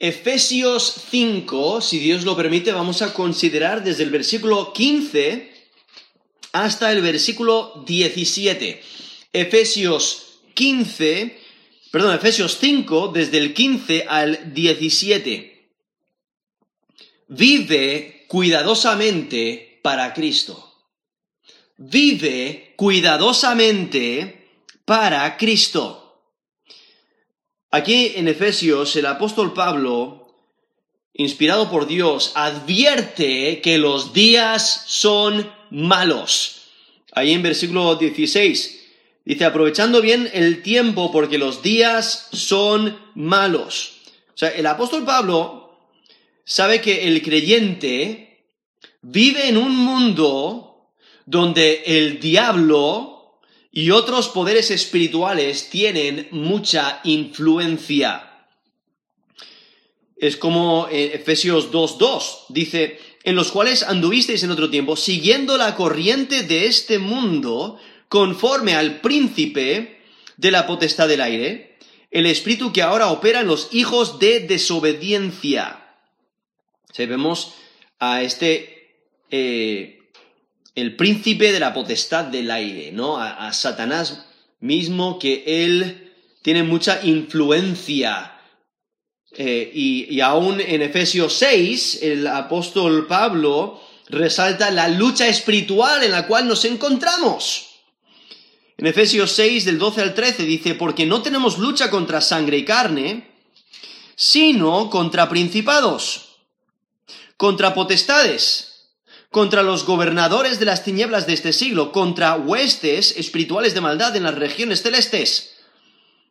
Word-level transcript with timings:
Efesios 0.00 1.06
5, 1.10 1.80
si 1.80 1.98
Dios 1.98 2.24
lo 2.24 2.36
permite, 2.36 2.70
vamos 2.70 3.02
a 3.02 3.12
considerar 3.12 3.82
desde 3.82 4.04
el 4.04 4.10
versículo 4.10 4.72
15 4.72 5.52
hasta 6.52 6.92
el 6.92 7.02
versículo 7.02 7.82
17. 7.84 8.80
Efesios 9.32 10.40
15, 10.54 11.38
perdón, 11.90 12.14
Efesios 12.14 12.58
5, 12.60 13.08
desde 13.08 13.38
el 13.38 13.54
15 13.54 14.06
al 14.08 14.54
17. 14.54 15.72
Vive 17.28 18.24
cuidadosamente 18.28 19.80
para 19.82 20.14
Cristo. 20.14 20.64
Vive 21.76 22.74
cuidadosamente 22.76 24.48
para 24.84 25.36
Cristo. 25.36 26.07
Aquí 27.70 28.12
en 28.16 28.28
Efesios 28.28 28.96
el 28.96 29.04
apóstol 29.04 29.52
Pablo, 29.52 30.34
inspirado 31.12 31.70
por 31.70 31.86
Dios, 31.86 32.32
advierte 32.34 33.60
que 33.60 33.76
los 33.76 34.14
días 34.14 34.84
son 34.86 35.52
malos. 35.70 36.62
Ahí 37.12 37.32
en 37.32 37.42
versículo 37.42 37.96
16 37.96 38.86
dice, 39.22 39.44
aprovechando 39.44 40.00
bien 40.00 40.30
el 40.32 40.62
tiempo 40.62 41.12
porque 41.12 41.36
los 41.36 41.60
días 41.60 42.28
son 42.32 42.98
malos. 43.14 43.98
O 44.34 44.38
sea, 44.38 44.48
el 44.48 44.64
apóstol 44.66 45.04
Pablo 45.04 45.76
sabe 46.44 46.80
que 46.80 47.06
el 47.06 47.20
creyente 47.20 48.46
vive 49.02 49.46
en 49.46 49.58
un 49.58 49.76
mundo 49.76 50.90
donde 51.26 51.82
el 51.84 52.18
diablo 52.18 53.17
y 53.78 53.92
otros 53.92 54.28
poderes 54.28 54.72
espirituales 54.72 55.70
tienen 55.70 56.26
mucha 56.32 57.00
influencia. 57.04 58.44
Es 60.16 60.36
como 60.36 60.88
en 60.90 61.12
Efesios 61.12 61.70
2.2 61.70 62.46
dice, 62.48 62.98
en 63.22 63.36
los 63.36 63.52
cuales 63.52 63.84
anduvisteis 63.84 64.42
en 64.42 64.50
otro 64.50 64.68
tiempo, 64.68 64.96
siguiendo 64.96 65.56
la 65.56 65.76
corriente 65.76 66.42
de 66.42 66.66
este 66.66 66.98
mundo, 66.98 67.78
conforme 68.08 68.74
al 68.74 69.00
príncipe 69.00 70.00
de 70.36 70.50
la 70.50 70.66
potestad 70.66 71.06
del 71.06 71.20
aire, 71.20 71.78
el 72.10 72.26
espíritu 72.26 72.72
que 72.72 72.82
ahora 72.82 73.12
opera 73.12 73.42
en 73.42 73.46
los 73.46 73.68
hijos 73.70 74.18
de 74.18 74.40
desobediencia. 74.40 75.94
vemos 76.96 77.54
a 78.00 78.24
este 78.24 78.96
eh, 79.30 79.97
el 80.80 80.96
príncipe 80.96 81.52
de 81.52 81.60
la 81.60 81.74
potestad 81.74 82.24
del 82.24 82.50
aire, 82.50 82.92
¿no? 82.92 83.18
A, 83.18 83.52
Satanás 83.52 84.26
mismo, 84.60 85.18
que 85.18 85.44
él 85.46 86.12
tiene 86.42 86.62
mucha 86.62 87.00
influencia. 87.04 88.34
Eh, 89.36 89.70
y, 89.74 90.14
y 90.14 90.20
aún 90.20 90.60
en 90.60 90.82
Efesios 90.82 91.34
6, 91.34 92.00
el 92.02 92.26
apóstol 92.26 93.06
Pablo 93.06 93.80
resalta 94.08 94.70
la 94.70 94.88
lucha 94.88 95.28
espiritual 95.28 96.02
en 96.02 96.12
la 96.12 96.26
cual 96.26 96.48
nos 96.48 96.64
encontramos. 96.64 97.66
En 98.76 98.86
Efesios 98.86 99.32
6, 99.32 99.64
del 99.64 99.78
12 99.78 100.02
al 100.02 100.14
13, 100.14 100.44
dice, 100.44 100.74
porque 100.74 101.04
no 101.04 101.20
tenemos 101.20 101.58
lucha 101.58 101.90
contra 101.90 102.20
sangre 102.20 102.58
y 102.58 102.64
carne, 102.64 103.28
sino 104.14 104.88
contra 104.88 105.28
principados, 105.28 106.36
contra 107.36 107.74
potestades 107.74 108.67
contra 109.30 109.62
los 109.62 109.84
gobernadores 109.84 110.58
de 110.58 110.64
las 110.64 110.84
tinieblas 110.84 111.26
de 111.26 111.34
este 111.34 111.52
siglo, 111.52 111.92
contra 111.92 112.36
huestes 112.36 113.16
espirituales 113.16 113.74
de 113.74 113.80
maldad 113.80 114.16
en 114.16 114.22
las 114.22 114.34
regiones 114.34 114.82
celestes. 114.82 115.56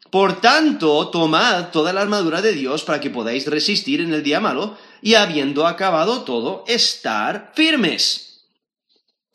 Por 0.09 0.41
tanto, 0.41 1.09
tomad 1.09 1.69
toda 1.71 1.93
la 1.93 2.01
armadura 2.01 2.41
de 2.41 2.53
Dios 2.53 2.83
para 2.83 2.99
que 2.99 3.09
podáis 3.09 3.45
resistir 3.45 4.01
en 4.01 4.13
el 4.13 4.23
día 4.23 4.39
malo 4.39 4.77
y 5.01 5.15
habiendo 5.15 5.67
acabado 5.67 6.23
todo, 6.23 6.63
estar 6.67 7.51
firmes. 7.55 8.45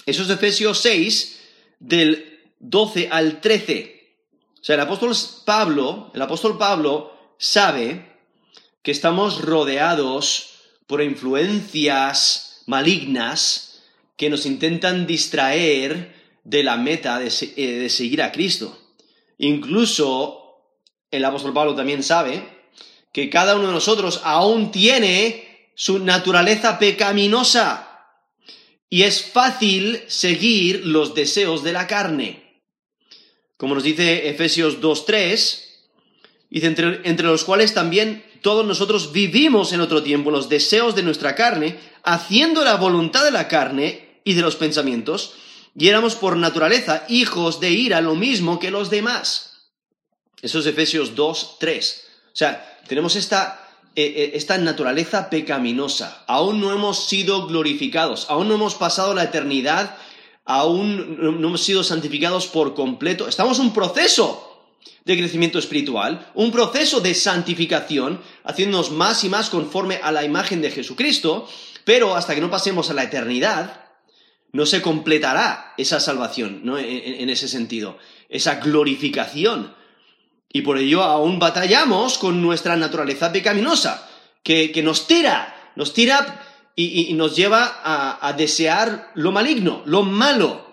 Eso 0.06 0.22
es 0.22 0.30
Efesios 0.30 0.78
6, 0.78 1.40
del 1.78 2.40
12 2.58 3.08
al 3.10 3.40
13. 3.40 4.16
O 4.60 4.64
sea, 4.64 4.74
el 4.74 4.80
apóstol 4.80 5.14
Pablo, 5.44 6.10
el 6.14 6.22
apóstol 6.22 6.56
Pablo 6.56 7.12
sabe 7.38 8.18
que 8.82 8.90
estamos 8.90 9.42
rodeados 9.42 10.54
por 10.86 11.02
influencias 11.02 12.51
malignas 12.66 13.82
que 14.16 14.30
nos 14.30 14.46
intentan 14.46 15.06
distraer 15.06 16.14
de 16.44 16.62
la 16.62 16.76
meta 16.76 17.18
de, 17.18 17.32
eh, 17.56 17.88
seguir 17.88 18.22
a 18.22 18.32
Cristo. 18.32 18.78
Incluso 19.38 20.42
el 21.10 21.24
apóstol 21.24 21.52
Pablo 21.52 21.74
también 21.74 22.02
sabe 22.02 22.42
que 23.12 23.28
cada 23.28 23.56
uno 23.56 23.68
de 23.68 23.74
nosotros 23.74 24.20
aún 24.24 24.70
tiene 24.70 25.70
su 25.74 25.98
naturaleza 25.98 26.78
pecaminosa 26.78 27.88
y 28.88 29.02
es 29.02 29.22
fácil 29.22 30.02
seguir 30.06 30.86
los 30.86 31.14
deseos 31.14 31.62
de 31.62 31.72
la 31.72 31.86
carne. 31.86 32.60
Como 33.56 33.74
nos 33.74 33.84
dice 33.84 34.28
Efesios 34.28 34.80
2.3, 34.80 35.64
dice 36.50 36.66
entre, 36.66 37.00
entre 37.04 37.26
los 37.26 37.44
cuales 37.44 37.74
también 37.74 38.24
todos 38.42 38.66
nosotros 38.66 39.12
vivimos 39.12 39.72
en 39.72 39.80
otro 39.80 40.02
tiempo 40.02 40.30
los 40.30 40.48
deseos 40.48 40.94
de 40.94 41.02
nuestra 41.02 41.34
carne, 41.34 41.78
haciendo 42.02 42.64
la 42.64 42.74
voluntad 42.76 43.24
de 43.24 43.30
la 43.30 43.48
carne 43.48 44.20
y 44.24 44.34
de 44.34 44.42
los 44.42 44.56
pensamientos, 44.56 45.34
y 45.76 45.88
éramos 45.88 46.16
por 46.16 46.36
naturaleza 46.36 47.04
hijos 47.08 47.60
de 47.60 47.70
ira, 47.70 48.00
lo 48.00 48.14
mismo 48.14 48.58
que 48.58 48.70
los 48.70 48.90
demás. 48.90 49.70
Eso 50.42 50.58
es 50.58 50.66
Efesios 50.66 51.14
2, 51.14 51.56
3. 51.60 52.04
O 52.26 52.36
sea, 52.36 52.80
tenemos 52.88 53.14
esta, 53.14 53.70
eh, 53.94 54.12
eh, 54.16 54.30
esta 54.34 54.58
naturaleza 54.58 55.30
pecaminosa. 55.30 56.24
Aún 56.26 56.60
no 56.60 56.72
hemos 56.72 57.06
sido 57.06 57.46
glorificados, 57.46 58.26
aún 58.28 58.48
no 58.48 58.54
hemos 58.54 58.74
pasado 58.74 59.14
la 59.14 59.22
eternidad, 59.22 59.96
aún 60.44 61.40
no 61.40 61.48
hemos 61.48 61.62
sido 61.62 61.84
santificados 61.84 62.48
por 62.48 62.74
completo. 62.74 63.28
Estamos 63.28 63.60
en 63.60 63.66
un 63.66 63.72
proceso 63.72 64.51
de 65.04 65.16
crecimiento 65.16 65.58
espiritual, 65.58 66.30
un 66.34 66.52
proceso 66.52 67.00
de 67.00 67.14
santificación, 67.14 68.20
haciéndonos 68.44 68.90
más 68.90 69.24
y 69.24 69.28
más 69.28 69.50
conforme 69.50 69.96
a 70.02 70.12
la 70.12 70.24
imagen 70.24 70.62
de 70.62 70.70
Jesucristo, 70.70 71.48
pero 71.84 72.14
hasta 72.14 72.34
que 72.34 72.40
no 72.40 72.50
pasemos 72.50 72.90
a 72.90 72.94
la 72.94 73.04
eternidad, 73.04 73.80
no 74.52 74.66
se 74.66 74.82
completará 74.82 75.74
esa 75.76 75.98
salvación, 75.98 76.60
¿no? 76.64 76.78
En, 76.78 77.30
ese 77.30 77.48
sentido, 77.48 77.98
esa 78.28 78.56
glorificación. 78.56 79.74
Y 80.52 80.62
por 80.62 80.78
ello 80.78 81.02
aún 81.02 81.38
batallamos 81.38 82.18
con 82.18 82.42
nuestra 82.42 82.76
naturaleza 82.76 83.32
pecaminosa, 83.32 84.08
que, 84.42 84.80
nos 84.84 85.06
tira, 85.06 85.72
nos 85.74 85.94
tira 85.94 86.44
y, 86.76 87.14
nos 87.14 87.34
lleva 87.34 87.80
a 87.82 88.32
desear 88.34 89.10
lo 89.14 89.32
maligno, 89.32 89.82
lo 89.86 90.02
malo. 90.02 90.71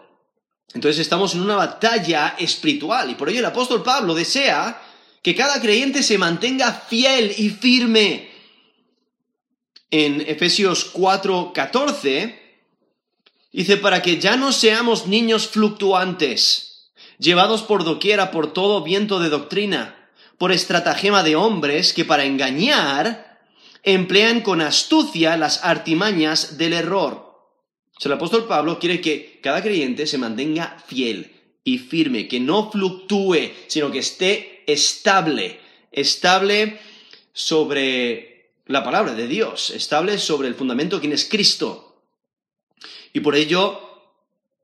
Entonces 0.73 0.99
estamos 0.99 1.33
en 1.33 1.41
una 1.41 1.55
batalla 1.55 2.35
espiritual 2.37 3.09
y 3.09 3.15
por 3.15 3.29
ello 3.29 3.39
el 3.39 3.45
apóstol 3.45 3.81
Pablo 3.81 4.13
desea 4.13 4.81
que 5.21 5.35
cada 5.35 5.59
creyente 5.59 6.03
se 6.03 6.17
mantenga 6.17 6.71
fiel 6.71 7.33
y 7.37 7.49
firme 7.49 8.29
en 9.91 10.21
Efesios 10.21 10.85
4, 10.85 11.51
14, 11.53 12.59
dice, 13.51 13.77
para 13.77 14.01
que 14.01 14.19
ya 14.19 14.37
no 14.37 14.51
seamos 14.51 15.07
niños 15.07 15.47
fluctuantes, 15.47 16.91
llevados 17.17 17.63
por 17.63 17.83
doquiera 17.83 18.29
por 18.29 18.53
todo 18.53 18.83
viento 18.83 19.19
de 19.19 19.29
doctrina, 19.29 20.09
por 20.37 20.51
estratagema 20.51 21.23
de 21.23 21.35
hombres 21.35 21.91
que 21.93 22.05
para 22.05 22.25
engañar 22.25 23.39
emplean 23.83 24.41
con 24.41 24.61
astucia 24.61 25.35
las 25.37 25.63
artimañas 25.63 26.57
del 26.57 26.73
error. 26.73 27.28
El 28.07 28.13
apóstol 28.13 28.47
Pablo 28.47 28.79
quiere 28.79 29.01
que 29.01 29.39
cada 29.43 29.61
creyente 29.61 30.07
se 30.07 30.17
mantenga 30.17 30.77
fiel 30.87 31.35
y 31.63 31.79
firme, 31.79 32.27
que 32.27 32.39
no 32.39 32.71
fluctúe, 32.71 33.51
sino 33.67 33.91
que 33.91 33.99
esté 33.99 34.63
estable, 34.65 35.59
estable 35.91 36.79
sobre 37.33 38.53
la 38.67 38.83
palabra 38.83 39.13
de 39.13 39.27
Dios, 39.27 39.71
estable 39.71 40.17
sobre 40.17 40.47
el 40.47 40.55
fundamento 40.55 40.99
quién 40.99 41.11
es 41.11 41.25
Cristo. 41.25 42.03
Y 43.11 43.19
por 43.19 43.35
ello 43.35 43.81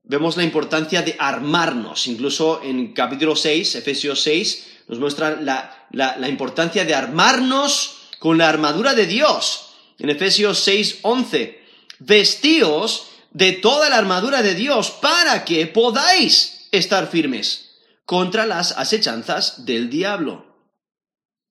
vemos 0.03 0.38
la 0.38 0.43
importancia 0.43 1.01
de 1.01 1.15
armarnos. 1.19 2.07
Incluso 2.07 2.61
en 2.63 2.93
capítulo 2.93 3.35
6, 3.35 3.75
Efesios 3.75 4.21
6, 4.21 4.67
nos 4.88 4.99
muestra 4.99 5.41
la, 5.41 5.88
la 5.91 6.29
importancia 6.29 6.85
de 6.85 6.93
armarnos 6.93 8.07
con 8.19 8.38
la 8.38 8.47
armadura 8.47 8.95
de 8.95 9.07
Dios. 9.07 9.73
En 9.99 10.09
Efesios 10.09 10.59
6, 10.59 10.99
11, 11.01 11.61
vestíos 11.99 13.09
de 13.35 13.51
toda 13.51 13.89
la 13.89 13.97
armadura 13.97 14.41
de 14.41 14.55
Dios 14.55 14.91
para 14.91 15.43
que 15.43 15.67
podáis 15.67 16.69
estar 16.71 17.07
firmes 17.07 17.75
contra 18.05 18.45
las 18.45 18.71
asechanzas 18.71 19.65
del 19.65 19.89
diablo. 19.89 20.55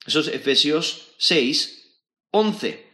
Eso 0.06 0.20
es 0.20 0.28
Efesios 0.28 1.08
6, 1.18 1.98
11. 2.30 2.90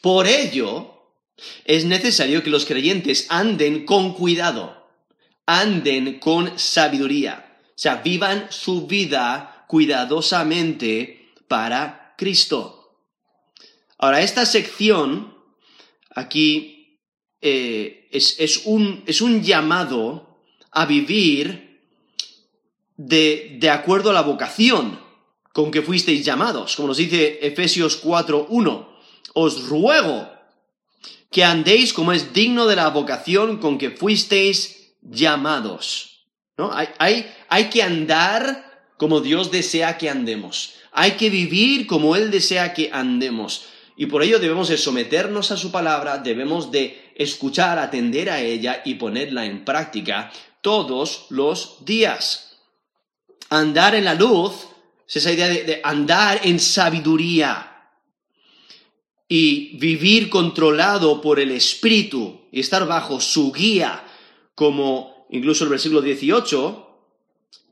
Por 0.00 0.28
ello, 0.28 1.16
es 1.64 1.84
necesario 1.84 2.44
que 2.44 2.50
los 2.50 2.64
creyentes 2.64 3.26
anden 3.28 3.84
con 3.84 4.14
cuidado, 4.14 4.88
anden 5.46 6.20
con 6.20 6.60
sabiduría, 6.60 7.58
o 7.70 7.72
sea, 7.74 7.96
vivan 7.96 8.46
su 8.50 8.86
vida 8.86 9.64
cuidadosamente 9.66 11.32
para 11.48 12.14
Cristo. 12.16 13.02
Ahora, 13.98 14.20
esta 14.20 14.46
sección 14.46 15.36
aquí 16.14 16.79
eh, 17.40 18.08
es, 18.10 18.62
un, 18.64 19.02
es, 19.06 19.20
un, 19.20 19.42
llamado 19.42 20.38
a 20.70 20.86
vivir 20.86 21.80
de, 22.96 23.56
de, 23.58 23.70
acuerdo 23.70 24.10
a 24.10 24.12
la 24.12 24.22
vocación 24.22 25.00
con 25.52 25.70
que 25.70 25.82
fuisteis 25.82 26.24
llamados, 26.24 26.76
como 26.76 26.88
nos 26.88 26.98
dice 26.98 27.38
Efesios 27.42 28.04
4.1. 28.04 28.88
Os 29.32 29.68
ruego 29.68 30.28
que 31.30 31.44
andéis 31.44 31.92
como 31.92 32.12
es 32.12 32.32
digno 32.32 32.66
de 32.66 32.76
la 32.76 32.88
vocación 32.88 33.58
con 33.58 33.78
que 33.78 33.90
fuisteis 33.90 34.94
llamados. 35.02 36.26
¿no? 36.58 36.72
Hay, 36.72 36.88
hay, 36.98 37.32
hay 37.48 37.70
que 37.70 37.82
andar 37.82 38.70
como 38.96 39.20
Dios 39.20 39.50
desea 39.50 39.96
que 39.96 40.10
andemos. 40.10 40.74
Hay 40.92 41.12
que 41.12 41.30
vivir 41.30 41.86
como 41.86 42.16
Él 42.16 42.30
desea 42.30 42.74
que 42.74 42.90
andemos. 42.92 43.64
Y 43.96 44.06
por 44.06 44.22
ello 44.22 44.38
debemos 44.38 44.68
de 44.68 44.78
someternos 44.78 45.50
a 45.50 45.56
su 45.56 45.70
palabra, 45.70 46.18
debemos 46.18 46.70
de 46.70 47.09
escuchar, 47.22 47.78
atender 47.78 48.30
a 48.30 48.40
ella 48.40 48.80
y 48.84 48.94
ponerla 48.94 49.44
en 49.44 49.64
práctica 49.64 50.32
todos 50.62 51.26
los 51.28 51.84
días. 51.84 52.58
Andar 53.50 53.94
en 53.94 54.06
la 54.06 54.14
luz 54.14 54.68
es 55.06 55.16
esa 55.16 55.32
idea 55.32 55.48
de 55.48 55.80
andar 55.84 56.40
en 56.44 56.58
sabiduría 56.58 57.88
y 59.28 59.76
vivir 59.76 60.30
controlado 60.30 61.20
por 61.20 61.38
el 61.38 61.50
Espíritu 61.50 62.48
y 62.50 62.60
estar 62.60 62.86
bajo 62.86 63.20
su 63.20 63.52
guía, 63.52 64.02
como 64.54 65.26
incluso 65.30 65.64
el 65.64 65.70
versículo 65.70 66.00
18 66.00 66.86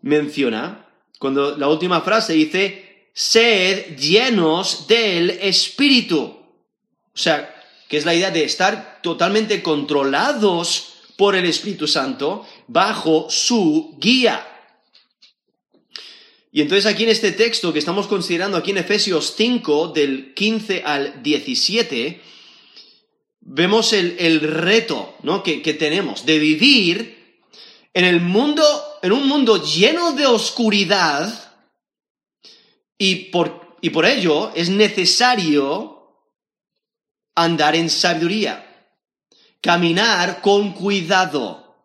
menciona, 0.03 0.87
cuando 1.19 1.56
la 1.56 1.69
última 1.69 2.03
frase 2.03 2.35
dice, 2.35 3.11
sed 3.15 3.97
llenos 3.97 4.87
del 4.87 5.31
Espíritu. 5.31 6.23
O 6.23 7.21
sea, 7.21 7.58
que 7.88 7.96
es 7.96 8.05
la 8.05 8.14
idea 8.14 8.31
de 8.31 8.44
estar 8.44 9.00
totalmente 9.02 9.62
controlados 9.62 10.94
por 11.17 11.35
el 11.35 11.46
Espíritu 11.46 11.88
Santo 11.88 12.46
bajo 12.67 13.29
su 13.31 13.96
guía. 13.99 14.46
Y 16.52 16.62
entonces 16.62 16.87
aquí 16.87 17.05
en 17.05 17.11
este 17.11 17.32
texto 17.32 17.73
que 17.73 17.79
estamos 17.79 18.06
considerando 18.06 18.56
aquí 18.56 18.70
en 18.70 18.79
Efesios 18.79 19.35
5, 19.37 19.88
del 19.88 20.35
15 20.35 20.82
al 20.85 21.23
17, 21.23 22.20
vemos 23.40 23.93
el, 23.93 24.40
reto 24.40 25.17
¿no? 25.23 25.43
que, 25.43 25.62
que, 25.62 25.75
tenemos 25.75 26.25
de 26.25 26.38
vivir 26.38 27.40
en 27.94 28.05
el 28.05 28.20
mundo, 28.20 28.64
en 29.02 29.12
un 29.12 29.26
mundo 29.26 29.62
lleno 29.62 30.12
de 30.12 30.26
oscuridad, 30.26 31.49
y 32.99 33.17
por, 33.31 33.76
y 33.81 33.90
por 33.90 34.05
ello 34.05 34.50
es 34.55 34.69
necesario 34.69 35.98
andar 37.44 37.76
en 37.76 37.88
sabiduría, 37.88 38.87
caminar 39.61 40.40
con 40.40 40.73
cuidado 40.73 41.76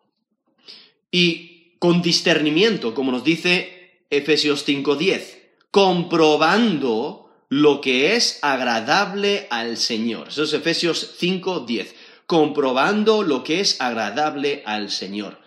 y 1.10 1.76
con 1.78 2.02
discernimiento, 2.02 2.94
como 2.94 3.12
nos 3.12 3.22
dice 3.22 4.00
Efesios 4.10 4.66
5.10, 4.66 5.22
comprobando 5.70 7.30
lo 7.48 7.80
que 7.80 8.16
es 8.16 8.40
agradable 8.42 9.46
al 9.50 9.76
Señor. 9.76 10.28
Eso 10.28 10.42
es 10.42 10.52
Efesios 10.52 11.14
5.10, 11.20 11.92
comprobando 12.26 13.22
lo 13.22 13.44
que 13.44 13.60
es 13.60 13.80
agradable 13.80 14.62
al 14.66 14.90
Señor. 14.90 15.38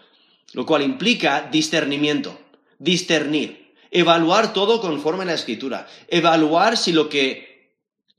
Lo 0.54 0.66
cual 0.66 0.84
implica 0.84 1.50
discernimiento, 1.52 2.40
discernir, 2.80 3.74
evaluar 3.92 4.54
todo 4.54 4.80
conforme 4.80 5.24
a 5.24 5.28
la 5.28 5.34
Escritura, 5.34 5.88
evaluar 6.08 6.78
si 6.78 6.94
lo 6.94 7.10
que 7.10 7.47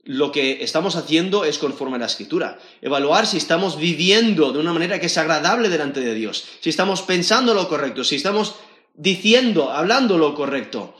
lo 0.03 0.31
que 0.31 0.63
estamos 0.63 0.95
haciendo 0.95 1.45
es 1.45 1.57
conforme 1.57 1.97
a 1.97 1.99
la 1.99 2.05
escritura. 2.05 2.59
Evaluar 2.81 3.27
si 3.27 3.37
estamos 3.37 3.77
viviendo 3.77 4.51
de 4.51 4.59
una 4.59 4.73
manera 4.73 4.99
que 4.99 5.07
es 5.07 5.17
agradable 5.17 5.69
delante 5.69 5.99
de 5.99 6.13
Dios, 6.13 6.45
si 6.61 6.69
estamos 6.69 7.01
pensando 7.01 7.53
lo 7.53 7.67
correcto, 7.67 8.03
si 8.03 8.15
estamos 8.15 8.55
diciendo, 8.95 9.71
hablando 9.71 10.17
lo 10.17 10.33
correcto. 10.35 10.95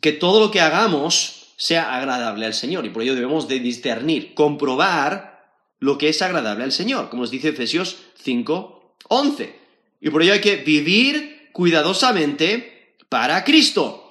Que 0.00 0.12
todo 0.12 0.40
lo 0.40 0.50
que 0.50 0.60
hagamos 0.60 1.52
sea 1.56 1.94
agradable 1.94 2.46
al 2.46 2.54
Señor 2.54 2.86
y 2.86 2.90
por 2.90 3.02
ello 3.02 3.14
debemos 3.14 3.46
de 3.46 3.60
discernir, 3.60 4.34
comprobar 4.34 5.32
lo 5.78 5.98
que 5.98 6.08
es 6.08 6.22
agradable 6.22 6.64
al 6.64 6.72
Señor, 6.72 7.08
como 7.08 7.22
nos 7.22 7.30
dice 7.30 7.50
Efesios 7.50 7.98
5, 8.22 8.96
11. 9.08 9.58
Y 10.00 10.10
por 10.10 10.22
ello 10.22 10.32
hay 10.32 10.40
que 10.40 10.56
vivir 10.56 11.50
cuidadosamente 11.52 12.96
para 13.08 13.44
Cristo. 13.44 14.01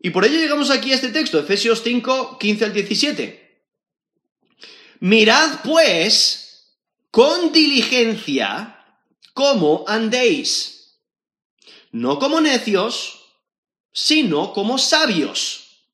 Y 0.00 0.10
por 0.10 0.24
ello 0.24 0.38
llegamos 0.38 0.70
aquí 0.70 0.92
a 0.92 0.94
este 0.94 1.08
texto, 1.08 1.38
Efesios 1.38 1.82
5, 1.82 2.38
15 2.38 2.64
al 2.64 2.72
17. 2.72 3.62
Mirad 5.00 5.60
pues 5.62 6.76
con 7.10 7.52
diligencia 7.52 8.84
cómo 9.34 9.84
andéis 9.86 10.78
no 11.92 12.18
como 12.18 12.40
necios, 12.40 13.20
sino 13.92 14.52
como 14.52 14.78
sabios, 14.78 15.84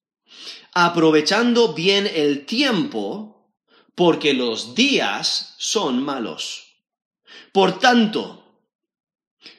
aprovechando 0.72 1.72
bien 1.72 2.10
el 2.12 2.46
tiempo, 2.46 3.52
porque 3.94 4.34
los 4.34 4.74
días 4.74 5.54
son 5.58 6.02
malos. 6.02 6.78
Por 7.52 7.78
tanto, 7.78 8.44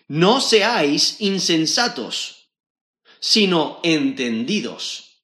no 0.08 0.42
seáis 0.42 1.18
insensatos, 1.20 2.35
sino 3.26 3.80
entendidos, 3.82 5.24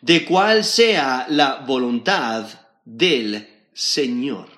de 0.00 0.24
cuál 0.24 0.64
sea 0.64 1.26
la 1.28 1.56
voluntad 1.56 2.46
del 2.86 3.46
Señor. 3.74 4.48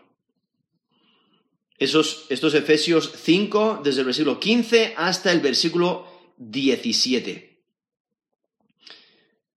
Esos, 1.77 2.27
estos 2.29 2.55
Efesios 2.55 3.11
5, 3.21 3.81
desde 3.83 4.03
el 4.03 4.07
versículo 4.07 4.39
15 4.39 4.95
hasta 4.97 5.33
el 5.33 5.41
versículo 5.41 6.07
17. 6.37 7.65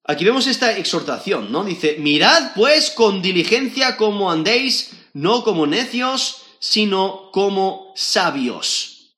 Aquí 0.06 0.26
vemos 0.26 0.48
esta 0.48 0.76
exhortación, 0.76 1.52
¿no? 1.52 1.64
Dice, 1.64 1.98
mirad 2.00 2.54
pues 2.56 2.90
con 2.90 3.22
diligencia 3.22 3.98
cómo 3.98 4.32
andéis, 4.32 4.94
no 5.14 5.44
como 5.44 5.68
necios, 5.68 6.42
sino 6.58 7.30
como 7.32 7.94
sabios. 7.96 9.14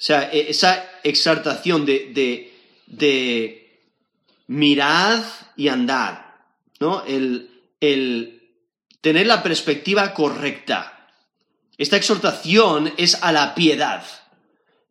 O 0.00 0.02
sea, 0.02 0.30
e, 0.30 0.50
esa 0.50 0.90
exhortación 1.04 1.84
de, 1.86 2.49
de 2.90 3.86
mirad 4.46 5.22
y 5.56 5.68
andar, 5.68 6.44
¿no? 6.80 7.04
El, 7.04 7.50
el 7.80 8.42
tener 9.00 9.26
la 9.26 9.42
perspectiva 9.42 10.12
correcta. 10.12 11.08
Esta 11.78 11.96
exhortación 11.96 12.92
es 12.96 13.16
a 13.22 13.32
la 13.32 13.54
piedad. 13.54 14.04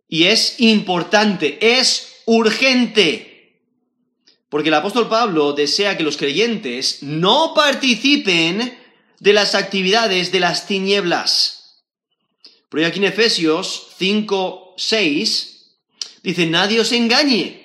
Y 0.07 0.23
es 0.23 0.59
importante, 0.59 1.59
es 1.79 2.21
urgente. 2.25 3.59
Porque 4.50 4.69
el 4.69 4.75
apóstol 4.75 5.07
Pablo 5.07 5.53
desea 5.53 5.97
que 5.97 6.03
los 6.03 6.17
creyentes 6.17 7.03
no 7.03 7.53
participen 7.53 8.75
de 9.19 9.33
las 9.33 9.53
actividades 9.53 10.31
de 10.31 10.39
las 10.39 10.65
tinieblas. 10.65 11.83
Por 12.69 12.83
aquí 12.83 13.00
en 13.00 13.05
Efesios 13.05 13.89
5, 13.97 14.75
6 14.77 15.75
dice, 16.23 16.47
nadie 16.47 16.79
os 16.79 16.91
engañe 16.91 17.58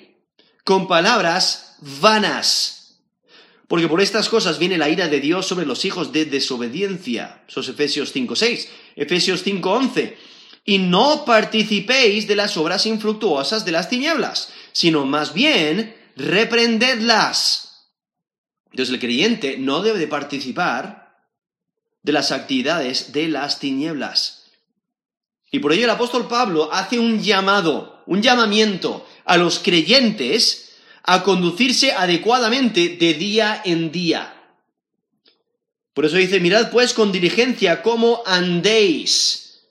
con 0.65 0.87
palabras 0.87 1.77
vanas. 2.01 2.97
Porque 3.67 3.87
por 3.87 4.01
estas 4.01 4.27
cosas 4.29 4.59
viene 4.59 4.77
la 4.77 4.89
ira 4.89 5.07
de 5.07 5.21
Dios 5.21 5.47
sobre 5.47 5.65
los 5.65 5.85
hijos 5.85 6.11
de 6.11 6.25
desobediencia. 6.25 7.43
Esos 7.47 7.69
Efesios 7.69 8.11
5, 8.11 8.35
6. 8.35 8.69
Efesios 8.95 9.43
5:11, 9.45 10.17
y 10.65 10.79
no 10.79 11.23
participéis 11.23 12.27
de 12.27 12.35
las 12.35 12.57
obras 12.57 12.85
infructuosas 12.85 13.63
de 13.63 13.71
las 13.71 13.89
tinieblas, 13.89 14.49
sino 14.71 15.05
más 15.05 15.33
bien 15.33 15.95
reprendedlas. 16.15 17.89
Entonces 18.71 18.93
el 18.93 18.99
creyente 18.99 19.57
no 19.57 19.81
debe 19.81 19.99
de 19.99 20.07
participar 20.07 21.15
de 22.01 22.11
las 22.11 22.31
actividades 22.31 23.13
de 23.13 23.27
las 23.27 23.59
tinieblas. 23.59 24.45
Y 25.51 25.59
por 25.59 25.73
ello 25.73 25.85
el 25.85 25.91
apóstol 25.91 26.27
Pablo 26.27 26.69
hace 26.73 26.99
un 26.99 27.21
llamado, 27.21 28.03
un 28.07 28.21
llamamiento 28.21 29.07
a 29.25 29.37
los 29.37 29.59
creyentes 29.59 30.75
a 31.03 31.23
conducirse 31.23 31.91
adecuadamente 31.91 32.89
de 32.89 33.13
día 33.13 33.61
en 33.65 33.91
día. 33.91 34.31
Por 35.93 36.05
eso 36.05 36.17
dice, 36.17 36.39
mirad 36.39 36.71
pues 36.71 36.93
con 36.93 37.11
diligencia 37.11 37.81
cómo 37.81 38.23
andéis. 38.25 39.61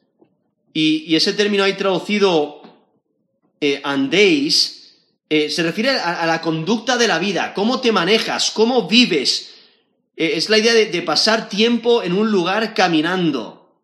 Y, 0.73 1.15
ese 1.15 1.33
término 1.33 1.65
ahí 1.65 1.75
traducido 1.75 2.63
eh, 3.61 3.81
andéis 3.85 4.85
eh, 5.37 5.51
se 5.51 5.63
refiere 5.63 5.91
a, 5.91 6.27
la 6.27 6.41
conducta 6.41 6.97
de 6.97 7.09
la 7.09 7.19
vida, 7.19 7.55
cómo 7.55 7.81
te 7.81 7.91
manejas, 7.93 8.51
cómo 8.51 8.87
vives. 8.87 9.55
Eh, 10.17 10.35
es 10.37 10.49
la 10.49 10.59
idea 10.59 10.75
de, 10.75 10.87
de 10.87 11.03
pasar 11.03 11.49
tiempo 11.49 12.03
en 12.03 12.13
un 12.13 12.31
lugar 12.31 12.75
caminando. 12.75 13.75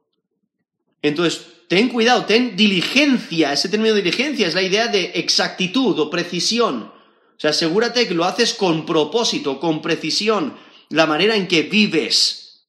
Entonces, 1.03 1.47
ten 1.71 1.89
cuidado, 1.89 2.25
ten 2.25 2.57
diligencia. 2.57 3.53
Ese 3.53 3.69
término 3.69 3.95
diligencia 3.95 4.49
es 4.49 4.55
la 4.55 4.63
idea 4.63 4.89
de 4.89 5.13
exactitud 5.15 5.97
o 6.01 6.11
precisión. 6.11 6.91
O 6.91 7.39
sea, 7.39 7.51
asegúrate 7.51 8.09
que 8.09 8.15
lo 8.15 8.25
haces 8.25 8.55
con 8.55 8.85
propósito, 8.85 9.61
con 9.61 9.81
precisión 9.81 10.59
la 10.89 11.07
manera 11.07 11.37
en 11.37 11.47
que 11.47 11.63
vives. 11.63 12.67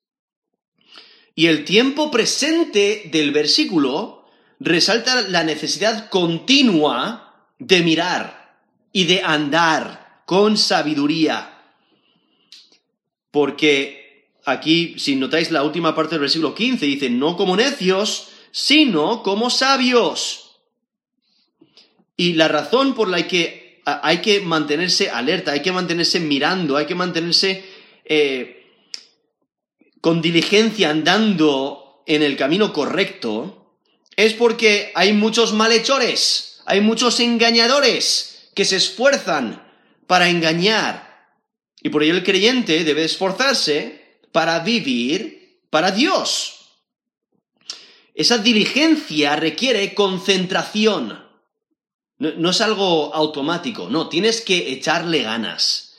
Y 1.33 1.47
el 1.47 1.65
tiempo 1.65 2.11
presente 2.11 3.09
del 3.11 3.31
versículo 3.31 4.27
resalta 4.59 5.19
la 5.23 5.43
necesidad 5.43 6.07
continua 6.09 7.47
de 7.57 7.81
mirar 7.81 8.61
y 8.93 9.05
de 9.05 9.23
andar 9.23 10.21
con 10.27 10.57
sabiduría. 10.57 11.59
Porque 13.31 14.35
aquí, 14.45 14.93
si 14.99 15.15
notáis 15.15 15.49
la 15.49 15.63
última 15.63 15.95
parte 15.95 16.11
del 16.11 16.21
versículo 16.21 16.53
15, 16.53 16.85
dice, 16.85 17.09
no 17.09 17.35
como 17.35 17.55
necios, 17.55 18.27
sino 18.51 19.23
como 19.23 19.49
sabios. 19.49 20.59
Y 22.17 22.33
la 22.33 22.47
razón 22.47 22.93
por 22.93 23.07
la 23.07 23.27
que 23.27 23.81
hay 23.85 24.19
que 24.19 24.41
mantenerse 24.41 25.09
alerta, 25.09 25.53
hay 25.53 25.61
que 25.61 25.71
mantenerse 25.71 26.19
mirando, 26.19 26.77
hay 26.77 26.85
que 26.85 26.95
mantenerse 26.95 27.65
eh, 28.05 28.67
con 30.01 30.21
diligencia 30.21 30.89
andando 30.89 32.03
en 32.05 32.23
el 32.23 32.37
camino 32.37 32.73
correcto, 32.73 33.75
es 34.15 34.33
porque 34.33 34.91
hay 34.95 35.13
muchos 35.13 35.53
malhechores, 35.53 36.61
hay 36.65 36.81
muchos 36.81 37.19
engañadores 37.19 38.49
que 38.53 38.65
se 38.65 38.75
esfuerzan 38.75 39.67
para 40.07 40.29
engañar. 40.29 41.35
Y 41.81 41.89
por 41.89 42.03
ello 42.03 42.13
el 42.13 42.23
creyente 42.23 42.83
debe 42.83 43.03
esforzarse 43.03 44.19
para 44.31 44.59
vivir 44.59 45.59
para 45.69 45.91
Dios. 45.91 46.60
Esa 48.13 48.37
diligencia 48.37 49.35
requiere 49.35 49.93
concentración. 49.93 51.23
No, 52.19 52.51
es 52.51 52.61
algo 52.61 53.15
automático, 53.15 53.89
no, 53.89 54.07
tienes 54.07 54.41
que 54.41 54.71
echarle 54.71 55.23
ganas. 55.23 55.95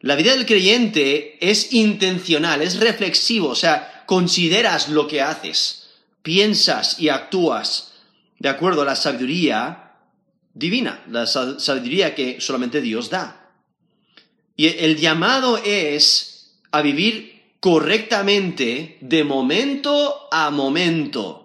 La 0.00 0.16
vida 0.16 0.32
del 0.32 0.46
creyente 0.46 1.38
es 1.40 1.72
intencional, 1.72 2.62
es 2.62 2.80
reflexivo, 2.80 3.50
o 3.50 3.54
sea, 3.54 4.02
consideras 4.06 4.88
lo 4.88 5.06
que 5.06 5.20
haces, 5.20 5.90
piensas 6.22 6.98
y 6.98 7.10
actúas 7.10 7.92
de 8.40 8.48
acuerdo 8.48 8.82
a 8.82 8.86
la 8.86 8.96
sabiduría 8.96 9.92
divina, 10.52 11.04
la 11.08 11.26
sabiduría 11.26 12.16
que 12.16 12.40
solamente 12.40 12.80
Dios 12.80 13.08
da. 13.08 13.52
Y 14.56 14.66
el 14.66 14.96
llamado 14.96 15.58
es 15.58 16.56
a 16.72 16.82
vivir 16.82 17.54
correctamente 17.60 18.98
de 19.00 19.22
momento 19.22 20.28
a 20.32 20.50
momento. 20.50 21.41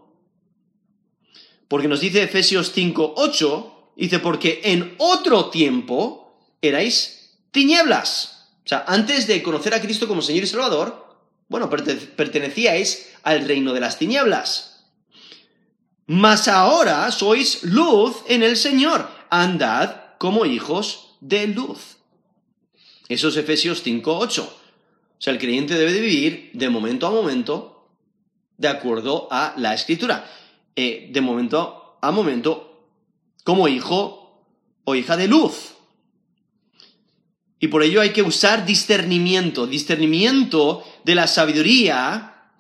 Porque 1.68 1.88
nos 1.88 2.00
dice 2.00 2.24
Efesios 2.24 2.72
5, 2.74 3.14
8, 3.18 3.94
dice, 3.96 4.20
porque 4.20 4.62
en 4.64 4.96
otro 4.98 5.50
tiempo 5.50 6.38
erais 6.62 7.38
tinieblas. 7.52 8.50
O 8.66 8.68
sea, 8.68 8.86
antes 8.88 9.28
de 9.28 9.44
conocer 9.44 9.74
a 9.74 9.82
Cristo 9.82 10.08
como 10.08 10.22
Señor 10.22 10.44
y 10.44 10.48
Salvador, 10.48 11.08
bueno, 11.50 11.70
pertenecíais 11.70 13.14
al 13.24 13.48
reino 13.48 13.74
de 13.74 13.80
las 13.80 13.98
tinieblas. 13.98 14.86
Mas 16.06 16.48
ahora 16.48 17.12
sois 17.12 17.64
luz 17.64 18.18
en 18.28 18.44
el 18.44 18.56
Señor. 18.56 19.10
Andad 19.30 20.16
como 20.18 20.46
hijos 20.46 21.16
de 21.20 21.48
luz. 21.48 21.98
Eso 23.10 23.30
es 23.30 23.38
Efesios 23.38 23.84
5, 23.84 24.18
8. 24.18 24.44
O 24.44 25.22
sea, 25.22 25.34
el 25.34 25.40
creyente 25.40 25.76
debe 25.76 25.94
de 25.94 26.02
vivir 26.02 26.52
de 26.54 26.70
momento 26.70 27.08
a 27.08 27.12
momento 27.12 27.90
de 28.58 28.68
acuerdo 28.68 29.28
a 29.32 29.54
la 29.58 29.74
escritura. 29.74 30.30
Eh, 30.80 31.10
de 31.10 31.22
momento 31.22 31.98
a 32.04 32.12
momento 32.12 32.92
como 33.44 33.68
hijo 33.68 34.46
o 34.84 34.94
hija 34.94 35.18
de 35.18 35.28
luz. 35.28 35.74
Y 37.60 37.70
por 37.70 37.82
ello 37.82 38.00
hay 38.00 38.12
que 38.12 38.22
usar 38.22 38.64
discernimiento. 38.64 39.66
Discernimiento 39.66 40.84
de 41.04 41.16
la 41.16 41.26
sabiduría 41.26 42.52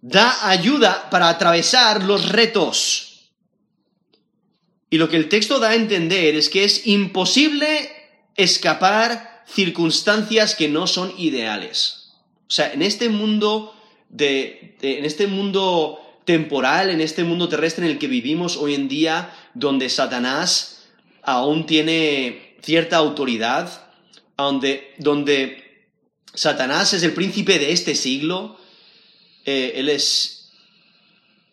da 0.00 0.48
ayuda 0.48 1.10
para 1.10 1.28
atravesar 1.28 2.04
los 2.04 2.28
retos. 2.28 3.32
Y 4.88 4.98
lo 4.98 5.08
que 5.08 5.16
el 5.16 5.28
texto 5.28 5.58
da 5.58 5.70
a 5.70 5.74
entender 5.74 6.36
es 6.36 6.48
que 6.48 6.62
es 6.62 6.86
imposible 6.86 7.90
escapar 8.36 9.42
circunstancias 9.48 10.54
que 10.54 10.68
no 10.68 10.86
son 10.86 11.12
ideales. 11.18 12.12
O 12.46 12.52
sea, 12.52 12.72
en 12.72 12.82
este 12.82 13.08
mundo 13.08 13.74
de 14.08 14.76
en 14.82 15.04
este 15.04 15.26
mundo 15.26 16.03
temporal 16.24 16.90
en 16.90 17.00
este 17.00 17.24
mundo 17.24 17.48
terrestre 17.48 17.84
en 17.84 17.92
el 17.92 17.98
que 17.98 18.08
vivimos 18.08 18.56
hoy 18.56 18.74
en 18.74 18.88
día, 18.88 19.34
donde 19.54 19.88
Satanás 19.88 20.86
aún 21.22 21.66
tiene 21.66 22.56
cierta 22.62 22.96
autoridad, 22.96 23.90
donde, 24.36 24.94
donde 24.98 25.86
Satanás 26.32 26.92
es 26.94 27.02
el 27.02 27.12
príncipe 27.12 27.58
de 27.58 27.72
este 27.72 27.94
siglo, 27.94 28.58
eh, 29.44 29.74
él 29.76 29.88
es 29.88 30.50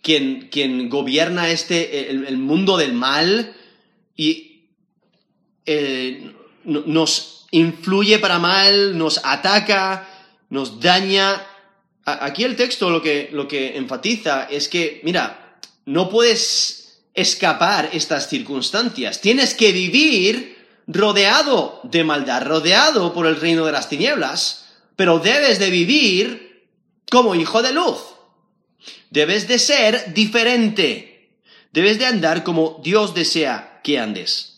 quien, 0.01 0.49
quien 0.49 0.89
gobierna 0.89 1.49
este, 1.49 2.09
el, 2.09 2.37
mundo 2.37 2.77
del 2.77 2.93
mal 2.93 3.55
y 4.15 4.69
eh, 5.65 6.33
nos 6.63 7.47
influye 7.51 8.17
para 8.19 8.39
mal, 8.39 8.97
nos 8.97 9.21
ataca, 9.23 10.09
nos 10.49 10.79
daña 10.79 11.45
aquí 12.05 12.43
el 12.43 12.55
texto 12.55 12.89
lo 12.89 13.01
que, 13.01 13.29
lo 13.31 13.48
que 13.48 13.77
enfatiza 13.77 14.48
es 14.50 14.67
que, 14.67 15.01
mira, 15.03 15.58
no 15.86 16.10
puedes 16.10 17.01
escapar 17.13 17.89
estas 17.93 18.29
circunstancias. 18.29 19.22
Tienes 19.22 19.53
que 19.53 19.72
vivir 19.72 20.58
rodeado 20.88 21.79
de 21.84 22.03
maldad, 22.03 22.43
rodeado 22.43 23.13
por 23.13 23.25
el 23.25 23.39
reino 23.39 23.65
de 23.65 23.72
las 23.72 23.89
tinieblas, 23.89 24.65
pero 24.96 25.20
debes 25.20 25.60
de 25.60 25.70
vivir 25.70 26.67
como 27.10 27.36
hijo 27.36 27.62
de 27.62 27.74
luz. 27.74 28.00
Debes 29.10 29.48
de 29.48 29.60
ser 29.60 30.13
diferente. 30.13 31.29
Debes 31.74 32.00
de 32.00 32.05
andar 32.05 32.43
como 32.43 32.79
Dios 32.84 33.13
desea 33.13 33.81
que 33.84 34.00
andes. 34.00 34.51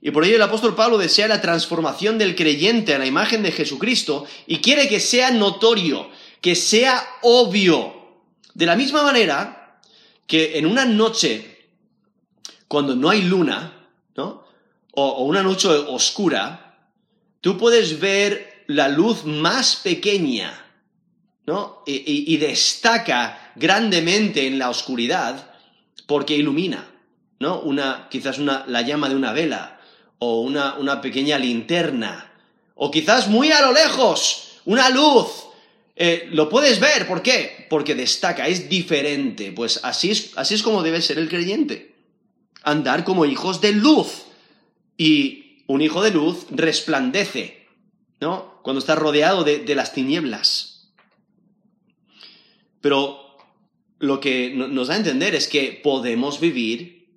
Y 0.00 0.10
por 0.10 0.24
ello 0.24 0.36
el 0.36 0.42
apóstol 0.42 0.74
Pablo 0.74 0.96
desea 0.96 1.26
la 1.28 1.40
transformación 1.40 2.18
del 2.18 2.36
creyente 2.36 2.94
a 2.94 2.98
la 2.98 3.06
imagen 3.06 3.42
de 3.42 3.52
Jesucristo 3.52 4.26
y 4.46 4.58
quiere 4.58 4.88
que 4.88 5.00
sea 5.00 5.30
notorio, 5.30 6.10
que 6.40 6.54
sea 6.54 7.06
obvio. 7.22 7.94
De 8.54 8.66
la 8.66 8.76
misma 8.76 9.02
manera 9.02 9.80
que 10.26 10.58
en 10.58 10.66
una 10.66 10.84
noche, 10.84 11.68
cuando 12.66 12.94
no 12.94 13.08
hay 13.08 13.22
luna, 13.22 13.86
¿no? 14.16 14.44
O, 14.92 15.24
una 15.24 15.42
noche 15.42 15.68
oscura, 15.68 16.76
tú 17.40 17.56
puedes 17.56 18.00
ver 18.00 18.64
la 18.66 18.88
luz 18.88 19.24
más 19.24 19.76
pequeña, 19.76 20.66
¿no? 21.46 21.82
Y, 21.86 22.36
destaca 22.36 23.52
grandemente 23.56 24.46
en 24.46 24.58
la 24.58 24.70
oscuridad 24.70 25.54
porque 26.06 26.36
ilumina, 26.36 26.86
¿no? 27.38 27.60
Una, 27.60 28.08
quizás 28.10 28.38
una, 28.38 28.64
la 28.66 28.82
llama 28.82 29.08
de 29.08 29.16
una 29.16 29.32
vela 29.32 29.80
o 30.18 30.40
una, 30.40 30.74
una 30.74 31.00
pequeña 31.00 31.38
linterna 31.38 32.28
o 32.74 32.90
quizás 32.90 33.28
muy 33.28 33.50
a 33.50 33.60
lo 33.60 33.72
lejos, 33.72 34.60
una 34.64 34.88
luz 34.90 35.47
eh, 36.00 36.28
lo 36.30 36.48
puedes 36.48 36.78
ver, 36.78 37.08
¿por 37.08 37.22
qué? 37.22 37.66
Porque 37.68 37.96
destaca, 37.96 38.46
es 38.46 38.68
diferente. 38.68 39.50
Pues 39.50 39.80
así 39.82 40.12
es, 40.12 40.30
así 40.36 40.54
es 40.54 40.62
como 40.62 40.84
debe 40.84 41.02
ser 41.02 41.18
el 41.18 41.28
creyente. 41.28 41.96
Andar 42.62 43.02
como 43.02 43.24
hijos 43.24 43.60
de 43.60 43.72
luz. 43.72 44.26
Y 44.96 45.64
un 45.66 45.80
hijo 45.80 46.00
de 46.00 46.12
luz 46.12 46.46
resplandece, 46.50 47.66
¿no? 48.20 48.60
Cuando 48.62 48.78
está 48.78 48.94
rodeado 48.94 49.42
de, 49.42 49.58
de 49.58 49.74
las 49.74 49.92
tinieblas. 49.92 50.92
Pero 52.80 53.36
lo 53.98 54.20
que 54.20 54.52
nos 54.54 54.86
da 54.86 54.94
a 54.94 54.98
entender 54.98 55.34
es 55.34 55.48
que 55.48 55.80
podemos 55.82 56.38
vivir 56.38 57.08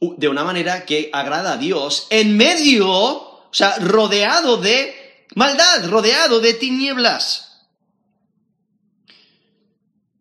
de 0.00 0.28
una 0.28 0.44
manera 0.44 0.86
que 0.86 1.10
agrada 1.12 1.52
a 1.52 1.56
Dios 1.58 2.06
en 2.08 2.38
medio, 2.38 2.90
o 2.90 3.50
sea, 3.52 3.76
rodeado 3.80 4.56
de 4.56 5.26
maldad, 5.34 5.90
rodeado 5.90 6.40
de 6.40 6.54
tinieblas. 6.54 7.51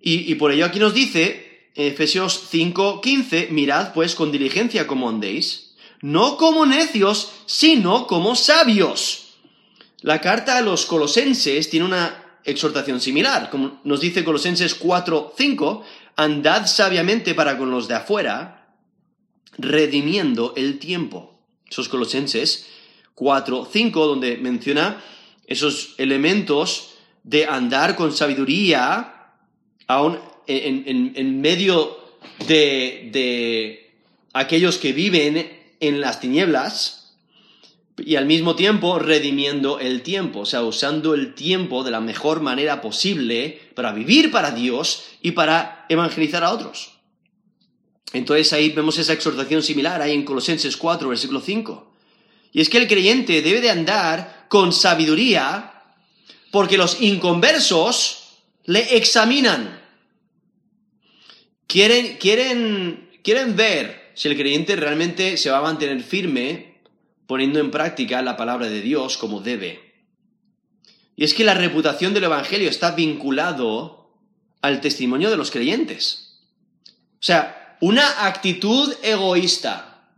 Y, 0.01 0.34
por 0.36 0.51
ello 0.51 0.65
aquí 0.65 0.79
nos 0.79 0.93
dice, 0.93 1.70
Efesios 1.75 2.50
5:15, 2.51 3.50
mirad 3.50 3.93
pues 3.93 4.15
con 4.15 4.31
diligencia 4.31 4.88
como 4.88 5.08
andéis, 5.08 5.75
no 6.01 6.38
como 6.38 6.65
necios, 6.65 7.31
sino 7.46 8.08
como 8.08 8.36
sabios. 8.36 9.36
La 10.01 10.20
carta 10.20 10.58
a 10.58 10.62
los 10.62 10.88
colosenses 10.88 11.70
tiene 11.70 11.86
una 11.86 12.39
exhortación 12.43 13.00
similar, 13.00 13.51
como 13.51 13.79
nos 13.84 14.01
dice 14.01 14.24
Colosenses 14.24 14.79
4:5, 14.79 15.84
andad 16.15 16.65
sabiamente 16.65 17.36
para 17.36 17.60
con 17.60 17.70
los 17.70 17.88
de 17.88 17.93
afuera, 17.93 18.75
redimiendo 19.60 20.53
el 20.58 20.79
tiempo. 20.79 21.39
Esos 21.70 21.89
Colosenses 21.89 22.65
4:5, 23.13 24.08
donde 24.08 24.38
menciona 24.38 25.03
esos 25.46 25.93
elementos 26.00 26.96
de 27.24 27.46
andar 27.46 27.96
con 27.96 28.12
sabiduría, 28.12 29.20
aún 29.91 30.19
en, 30.48 31.41
medio 31.41 31.98
de, 32.48 33.91
aquellos 34.33 34.77
que 34.77 34.93
viven 34.93 35.60
en 35.79 36.01
las 36.01 36.19
tinieblas, 36.19 36.98
y 37.98 38.15
al 38.15 38.25
mismo 38.25 38.55
tiempo 38.55 38.98
redimiendo 39.00 39.79
el 39.79 40.01
tiempo, 40.01 40.39
o 40.39 40.45
sea, 40.45 40.63
usando 40.63 41.13
el 41.13 41.36
tiempo 41.36 41.83
de 41.83 41.91
la 41.91 42.00
mejor 42.00 42.41
manera 42.41 42.81
posible 42.81 43.62
para 43.75 43.91
vivir 43.91 44.31
para 44.31 44.51
Dios 44.51 45.03
y 45.21 45.31
para 45.31 45.86
evangelizar 45.88 46.43
a 46.43 46.51
otros. 46.51 46.93
Entonces 48.13 48.51
ahí 48.53 48.69
vemos 48.69 48.98
esa 48.98 49.13
exhortación 49.13 49.62
similar 49.62 50.01
ahí 50.01 50.13
en 50.13 50.25
Colosenses 50.25 50.77
4, 50.77 51.10
versículo 51.10 51.41
5. 51.41 51.91
Y 52.53 52.62
es 52.62 52.69
que 52.69 52.77
el 52.77 52.88
creyente 52.88 53.41
debe 53.41 53.62
de 53.62 53.69
andar 53.69 54.48
con 54.50 54.74
sabiduría 54.74 55.83
porque 56.51 56.77
los 56.77 57.01
inconversos 57.01 58.21
le 58.65 58.98
examinan. 58.98 59.80
Quieren, 61.71 62.17
quieren, 62.17 63.09
quieren 63.23 63.55
ver 63.55 64.11
si 64.13 64.27
el 64.27 64.35
creyente 64.35 64.75
realmente 64.75 65.37
se 65.37 65.49
va 65.49 65.59
a 65.59 65.61
mantener 65.61 66.03
firme 66.03 66.81
poniendo 67.27 67.61
en 67.61 67.71
práctica 67.71 68.21
la 68.21 68.35
palabra 68.35 68.67
de 68.67 68.81
Dios 68.81 69.15
como 69.15 69.39
debe. 69.39 69.79
Y 71.15 71.23
es 71.23 71.33
que 71.33 71.45
la 71.45 71.53
reputación 71.53 72.13
del 72.13 72.25
Evangelio 72.25 72.69
está 72.69 72.91
vinculado 72.91 74.11
al 74.61 74.81
testimonio 74.81 75.29
de 75.29 75.37
los 75.37 75.49
creyentes. 75.49 76.41
O 77.13 77.23
sea, 77.23 77.77
una 77.79 78.25
actitud 78.27 78.93
egoísta 79.01 80.09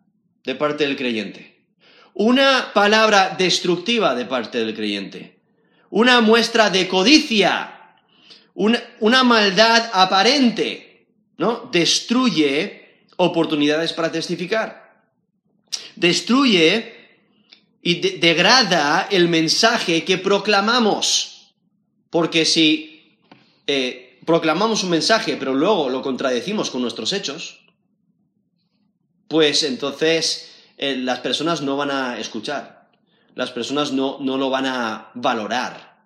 de 0.44 0.56
parte 0.56 0.88
del 0.88 0.98
creyente. 0.98 1.68
Una 2.16 2.72
palabra 2.74 3.36
destructiva 3.38 4.16
de 4.16 4.26
parte 4.26 4.58
del 4.58 4.74
creyente. 4.74 5.40
Una 5.92 6.20
muestra 6.20 6.72
de 6.72 6.88
codicia. 6.88 7.96
Una, 8.56 8.82
una 9.02 9.24
maldad 9.24 9.92
aparente. 9.94 10.93
¿No? 11.38 11.70
Destruye 11.72 12.84
oportunidades 13.18 13.94
para 13.94 14.12
testificar. 14.12 15.04
Destruye 15.96 16.94
y 17.82 17.96
degrada 18.18 19.08
el 19.12 19.28
mensaje 19.28 20.04
que 20.04 20.18
proclamamos. 20.18 21.54
Porque 22.10 22.46
si 22.46 23.18
eh, 23.68 24.20
proclamamos 24.26 24.84
un 24.84 24.92
mensaje 24.92 25.36
pero 25.38 25.54
luego 25.54 25.90
lo 25.90 26.02
contradecimos 26.02 26.70
con 26.70 26.82
nuestros 26.82 27.12
hechos, 27.14 27.60
pues 29.28 29.64
entonces 29.64 30.52
eh, 30.78 30.96
las 30.96 31.20
personas 31.20 31.62
no 31.62 31.76
van 31.76 31.92
a 31.92 32.20
escuchar, 32.20 32.90
las 33.36 33.52
personas 33.52 33.92
no, 33.92 34.18
no 34.20 34.38
lo 34.38 34.50
van 34.50 34.66
a 34.66 35.10
valorar. 35.16 36.06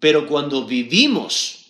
Pero 0.00 0.26
cuando 0.26 0.66
vivimos 0.66 1.63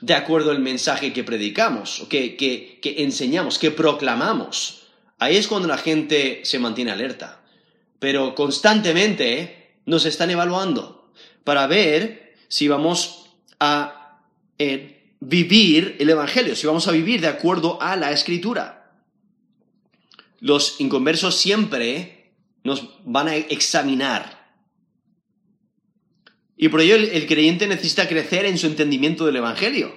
de 0.00 0.14
acuerdo 0.14 0.50
al 0.50 0.60
mensaje 0.60 1.12
que 1.12 1.24
predicamos, 1.24 2.06
que, 2.08 2.36
que, 2.36 2.78
que 2.80 3.02
enseñamos, 3.02 3.58
que 3.58 3.70
proclamamos, 3.70 4.82
ahí 5.18 5.36
es 5.36 5.46
cuando 5.46 5.68
la 5.68 5.78
gente 5.78 6.40
se 6.44 6.58
mantiene 6.58 6.90
alerta 6.90 7.40
pero 8.00 8.34
constantemente 8.34 9.76
nos 9.86 10.06
están 10.06 10.30
evaluando 10.30 11.12
para 11.44 11.68
ver 11.68 12.34
si 12.48 12.66
vamos 12.66 13.30
a 13.60 14.18
eh, 14.58 15.14
vivir 15.20 15.96
el 16.00 16.10
Evangelio, 16.10 16.56
si 16.56 16.66
vamos 16.66 16.88
a 16.88 16.92
vivir 16.92 17.20
de 17.20 17.28
acuerdo 17.28 17.80
a 17.80 17.94
la 17.94 18.10
Escritura. 18.10 18.96
Los 20.40 20.80
inconversos 20.80 21.36
siempre 21.36 22.32
nos 22.64 22.88
van 23.04 23.28
a 23.28 23.36
examinar. 23.36 24.39
Y 26.62 26.68
por 26.68 26.82
ello 26.82 26.94
el, 26.94 27.26
creyente 27.26 27.66
necesita 27.66 28.06
crecer 28.06 28.44
en 28.44 28.58
su 28.58 28.66
entendimiento 28.66 29.24
del 29.24 29.36
Evangelio. 29.36 29.94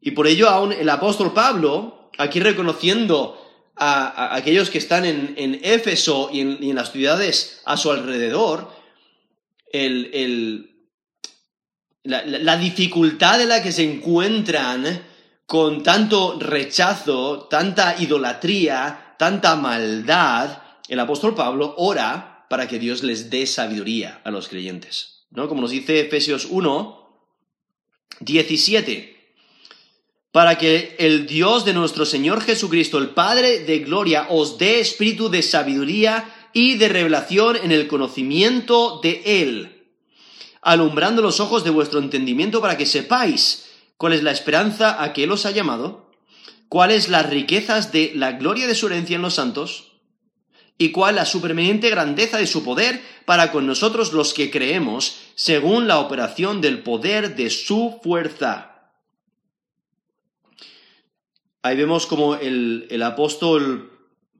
Y 0.00 0.12
por 0.12 0.26
ello 0.26 0.48
aún 0.48 0.72
el 0.72 0.88
apóstol 0.88 1.34
Pablo, 1.34 2.10
aquí 2.16 2.40
reconociendo 2.40 3.38
a, 3.76 4.34
aquellos 4.34 4.70
que 4.70 4.78
están 4.78 5.04
en, 5.04 5.60
Éfeso 5.62 6.30
y 6.32 6.40
en, 6.40 6.74
las 6.74 6.92
ciudades 6.92 7.60
a 7.66 7.76
su 7.76 7.90
alrededor, 7.90 8.72
la, 12.04 12.56
dificultad 12.56 13.42
en 13.42 13.50
la 13.50 13.62
que 13.62 13.72
se 13.72 13.82
encuentran 13.82 15.02
con 15.44 15.82
tanto 15.82 16.38
rechazo, 16.40 17.48
tanta 17.50 17.96
idolatría, 17.98 19.14
tanta 19.18 19.56
maldad, 19.56 20.56
el 20.88 21.00
apóstol 21.00 21.34
Pablo 21.34 21.74
ora 21.76 22.46
para 22.48 22.66
que 22.66 22.78
Dios 22.78 23.02
les 23.02 23.28
dé 23.28 23.46
sabiduría 23.46 24.22
a 24.24 24.30
los 24.30 24.48
creyentes. 24.48 25.15
Como 25.36 25.60
nos 25.60 25.70
dice 25.70 26.00
Efesios 26.00 26.46
1, 26.50 27.06
17 28.20 29.16
para 30.36 30.58
que 30.58 30.96
el 30.98 31.26
Dios 31.26 31.64
de 31.64 31.72
nuestro 31.72 32.04
Señor 32.04 32.42
Jesucristo, 32.42 32.98
el 32.98 33.08
Padre 33.08 33.60
de 33.60 33.78
Gloria, 33.78 34.26
os 34.28 34.58
dé 34.58 34.80
espíritu 34.80 35.30
de 35.30 35.40
sabiduría 35.40 36.50
y 36.52 36.76
de 36.76 36.90
revelación 36.90 37.56
en 37.56 37.72
el 37.72 37.88
conocimiento 37.88 39.00
de 39.02 39.22
Él, 39.24 39.86
alumbrando 40.60 41.22
los 41.22 41.40
ojos 41.40 41.64
de 41.64 41.70
vuestro 41.70 42.00
entendimiento 42.00 42.60
para 42.60 42.76
que 42.76 42.84
sepáis 42.84 43.64
cuál 43.96 44.12
es 44.12 44.22
la 44.22 44.30
esperanza 44.30 45.02
a 45.02 45.14
que 45.14 45.24
Él 45.24 45.32
os 45.32 45.46
ha 45.46 45.52
llamado, 45.52 46.10
cuáles 46.68 47.08
las 47.08 47.30
riquezas 47.30 47.90
de 47.90 48.12
la 48.14 48.32
gloria 48.32 48.66
de 48.66 48.74
su 48.74 48.88
herencia 48.88 49.16
en 49.16 49.22
los 49.22 49.32
santos, 49.32 49.85
y 50.78 50.92
cuál 50.92 51.16
la 51.16 51.24
supereminente 51.24 51.90
grandeza 51.90 52.38
de 52.38 52.46
su 52.46 52.62
poder 52.62 53.00
para 53.24 53.52
con 53.52 53.66
nosotros 53.66 54.12
los 54.12 54.34
que 54.34 54.50
creemos, 54.50 55.18
según 55.34 55.88
la 55.88 56.00
operación 56.00 56.60
del 56.60 56.82
poder 56.82 57.36
de 57.36 57.50
su 57.50 57.98
fuerza 58.02 58.76
ahí 61.66 61.76
vemos 61.76 62.06
como 62.06 62.36
el, 62.36 63.02
apóstol 63.02 63.90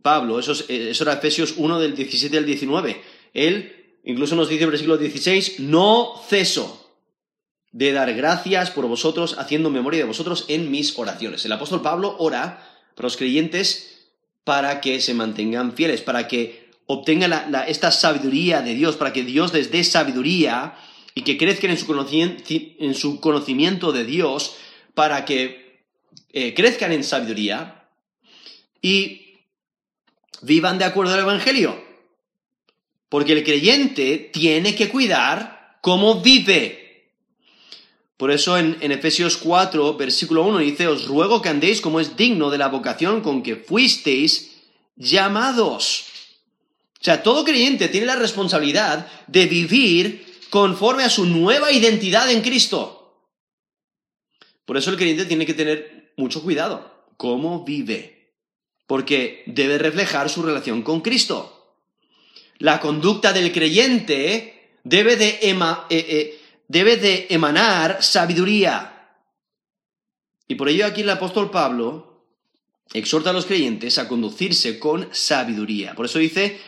Pablo, 0.03 0.39
eso, 0.39 0.53
eso, 0.53 1.05
era 1.05 1.15
Efesios 1.15 1.55
1 1.57 1.81
del 1.81 1.97
17 1.97 2.39
al 2.39 2.47
19, 2.47 3.03
él 3.35 3.99
incluso 4.05 4.37
nos 4.37 4.49
dice 4.49 4.63
en 4.63 4.67
el 4.67 4.71
versículo 4.71 4.97
16, 4.97 5.61
no 5.61 6.15
ceso 6.29 6.95
de 7.73 7.93
dar 7.93 8.15
gracias 8.15 8.71
por 8.71 8.87
vosotros, 8.87 9.37
haciendo 9.39 9.69
memoria 9.71 10.01
de 10.01 10.07
vosotros 10.07 10.45
en 10.49 10.71
mis 10.71 10.97
oraciones. 10.99 11.45
El 11.45 11.53
apóstol 11.53 11.83
Pablo 11.83 12.15
ora 12.19 12.65
para 12.95 13.07
los 13.07 13.17
creyentes 13.17 13.96
para 14.47 14.81
que 14.81 15.01
se 15.01 15.13
mantengan 15.13 15.73
fieles, 15.73 16.03
para 16.03 16.29
que 16.29 16.71
obtengan 16.87 17.53
esta 17.67 17.91
sabiduría 17.91 18.63
de 18.63 18.75
Dios, 18.75 18.95
para 18.95 19.13
que 19.13 19.25
Dios 19.25 19.53
les 19.53 19.73
dé 19.73 19.83
sabiduría 19.83 20.77
y 21.17 21.23
que 21.23 21.37
crezcan 21.37 21.73
en 21.73 21.79
su, 21.79 22.37
en 22.79 22.95
su 22.95 23.19
conocimiento 23.19 23.91
de 23.91 24.05
Dios, 24.05 24.57
para 24.95 25.25
que 25.25 25.83
eh, 26.33 26.55
crezcan 26.55 26.93
en 26.93 27.03
sabiduría 27.03 27.89
y 28.81 29.41
vivan 30.43 30.79
de 30.79 30.85
acuerdo 30.85 31.15
al 31.15 31.21
Evangelio. 31.21 31.85
Porque 33.09 33.33
el 33.33 33.43
creyente 33.43 34.31
tiene 34.33 34.77
que 34.77 34.89
cuidar 34.89 35.79
cómo 35.81 36.21
vive. 36.21 36.86
Por 38.17 38.31
eso 38.31 38.57
en, 38.57 38.79
en, 38.81 38.93
Efesios 38.93 39.37
4, 39.37 39.97
versículo 39.97 40.43
1 40.45 40.59
dice, 40.59 40.89
os 40.89 41.07
ruego 41.07 41.43
que 41.43 41.51
andéis 41.51 41.81
como 41.81 42.01
es 42.01 42.17
digno 42.17 42.51
de 42.51 42.59
la 42.59 42.69
vocación 42.69 43.21
con 43.21 43.43
que 43.43 43.57
fuisteis 43.57 44.57
llamados. 44.97 46.07
O 46.99 47.05
sea, 47.05 47.23
todo 47.23 47.45
creyente 47.45 47.89
tiene 47.89 48.07
la 48.07 48.17
responsabilidad 48.17 49.07
de 49.27 49.47
vivir 49.47 50.27
conforme 50.51 51.05
a 51.05 51.11
su 51.11 51.27
nueva 51.27 51.71
identidad 51.73 52.31
en 52.31 52.41
Cristo. 52.41 52.97
Por 54.65 54.77
eso 54.77 54.91
el 54.91 54.97
creyente 54.97 55.27
tiene 55.27 55.47
que 55.47 55.55
tener 55.55 56.13
mucho 56.17 56.43
cuidado, 56.43 57.07
cómo 57.17 57.65
vive, 57.65 58.33
porque 58.87 59.45
debe 59.47 59.79
reflejar 59.79 60.31
su 60.31 60.43
relación 60.43 60.83
con 60.83 61.03
Cristo. 61.03 61.77
La 62.59 62.81
conducta 62.81 63.33
del 63.33 63.53
creyente 63.53 64.73
debe 64.83 65.17
de, 65.17 65.39
eh, 65.43 65.57
eh, 65.91 66.36
debe 66.69 66.97
de 66.97 67.27
emanar 67.31 68.03
sabiduría. 68.03 69.11
Y 70.49 70.55
por 70.55 70.69
ello 70.69 70.87
aquí 70.87 71.03
el 71.03 71.11
apóstol 71.11 71.51
Pablo 71.51 72.25
exhorta 72.93 73.31
a 73.31 73.33
los 73.33 73.47
creyentes 73.47 73.99
a 73.99 74.09
conducirse 74.09 74.79
con 74.79 75.09
sabiduría. 75.13 75.95
Por 75.95 76.07
eso 76.07 76.19
dice 76.19 76.61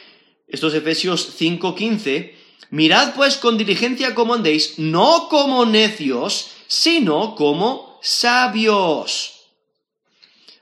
estos 0.46 0.74
Efesios 0.74 1.36
5:15, 1.38 2.34
mirad 2.70 3.14
pues 3.14 3.36
con 3.36 3.58
diligencia 3.58 4.14
cómo 4.14 4.34
andéis, 4.34 4.78
no 4.78 5.28
como 5.28 5.64
necios, 5.66 6.50
sino 6.66 7.34
como 7.34 7.98
sabios 8.02 9.38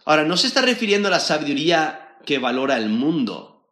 Ahora, 0.07 0.25
no 0.25 0.37
se 0.37 0.47
está 0.47 0.63
refiriendo 0.63 1.09
a 1.09 1.11
la 1.11 1.21
sabiduría 1.21 2.17
que 2.25 2.39
valora 2.39 2.77
el 2.77 2.89
mundo, 2.89 3.69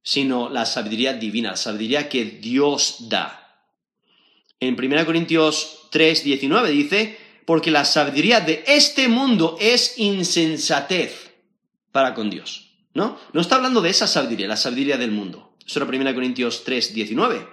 sino 0.00 0.48
la 0.48 0.64
sabiduría 0.64 1.12
divina, 1.12 1.50
la 1.50 1.56
sabiduría 1.56 2.08
que 2.08 2.24
Dios 2.24 3.08
da. 3.08 3.45
En 4.60 4.74
1 4.82 5.06
Corintios 5.06 5.88
3, 5.90 6.24
19 6.24 6.70
dice, 6.70 7.18
porque 7.44 7.70
la 7.70 7.84
sabiduría 7.84 8.40
de 8.40 8.64
este 8.66 9.08
mundo 9.08 9.56
es 9.60 9.98
insensatez 9.98 11.32
para 11.92 12.14
con 12.14 12.30
Dios. 12.30 12.64
¿No? 12.94 13.18
No 13.32 13.40
está 13.40 13.56
hablando 13.56 13.82
de 13.82 13.90
esa 13.90 14.06
sabiduría, 14.06 14.48
la 14.48 14.56
sabiduría 14.56 14.96
del 14.96 15.10
mundo. 15.10 15.54
Eso 15.66 15.78
era 15.82 15.88
1 15.88 16.14
Corintios 16.14 16.64
3, 16.64 16.94
19. 16.94 17.46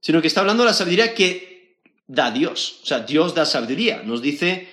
Sino 0.00 0.20
que 0.20 0.26
está 0.26 0.40
hablando 0.40 0.64
de 0.64 0.68
la 0.68 0.74
sabiduría 0.74 1.14
que 1.14 1.80
da 2.06 2.30
Dios. 2.30 2.80
O 2.82 2.86
sea, 2.86 3.00
Dios 3.00 3.34
da 3.34 3.46
sabiduría. 3.46 4.02
Nos 4.02 4.20
dice 4.20 4.68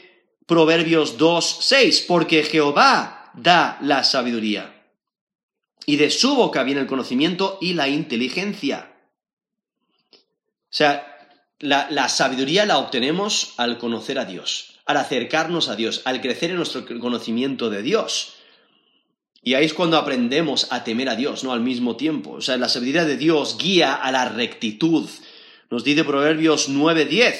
Proverbios 0.46 1.18
2, 1.18 1.58
6, 1.62 2.06
porque 2.08 2.44
Jehová 2.44 3.32
da 3.34 3.78
la 3.82 4.04
sabiduría. 4.04 4.76
y 5.86 5.96
de 5.96 6.12
su 6.12 6.36
boca 6.36 6.62
viene 6.64 6.82
el 6.82 6.88
conocimiento 6.88 7.58
y 7.62 7.74
la 7.74 7.88
inteligencia. 7.88 8.89
O 10.70 10.76
sea, 10.76 11.18
la, 11.60 12.10
sabiduría 12.10 12.66
la 12.66 12.78
obtenemos 12.78 13.54
al 13.58 13.78
conocer 13.80 14.20
a 14.20 14.26
Dios, 14.26 14.80
al 14.86 14.98
acercarnos 14.98 15.68
a 15.68 15.76
Dios, 15.76 16.02
al 16.06 16.22
crecer 16.22 16.52
en 16.52 16.58
nuestro 16.58 16.86
conocimiento 17.00 17.70
de 17.70 17.82
Dios. 17.82 18.36
Y 19.42 19.56
ahí 19.56 19.66
es 19.66 19.74
cuando 19.74 19.98
aprendemos 19.98 20.68
a 20.72 20.84
temer 20.84 21.10
a 21.10 21.16
Dios, 21.16 21.44
¿no? 21.44 21.54
Al 21.54 21.62
mismo 21.62 21.96
tiempo. 21.96 22.32
O 22.32 22.42
sea, 22.42 22.58
la 22.58 22.70
sabiduría 22.70 23.06
de 23.06 23.18
Dios 23.18 23.58
guía 23.58 23.96
a 23.96 24.12
la 24.12 24.30
rectitud. 24.30 25.10
Nos 25.72 25.84
dice 25.84 26.04
Proverbios 26.04 26.70
9:10. 26.70 27.36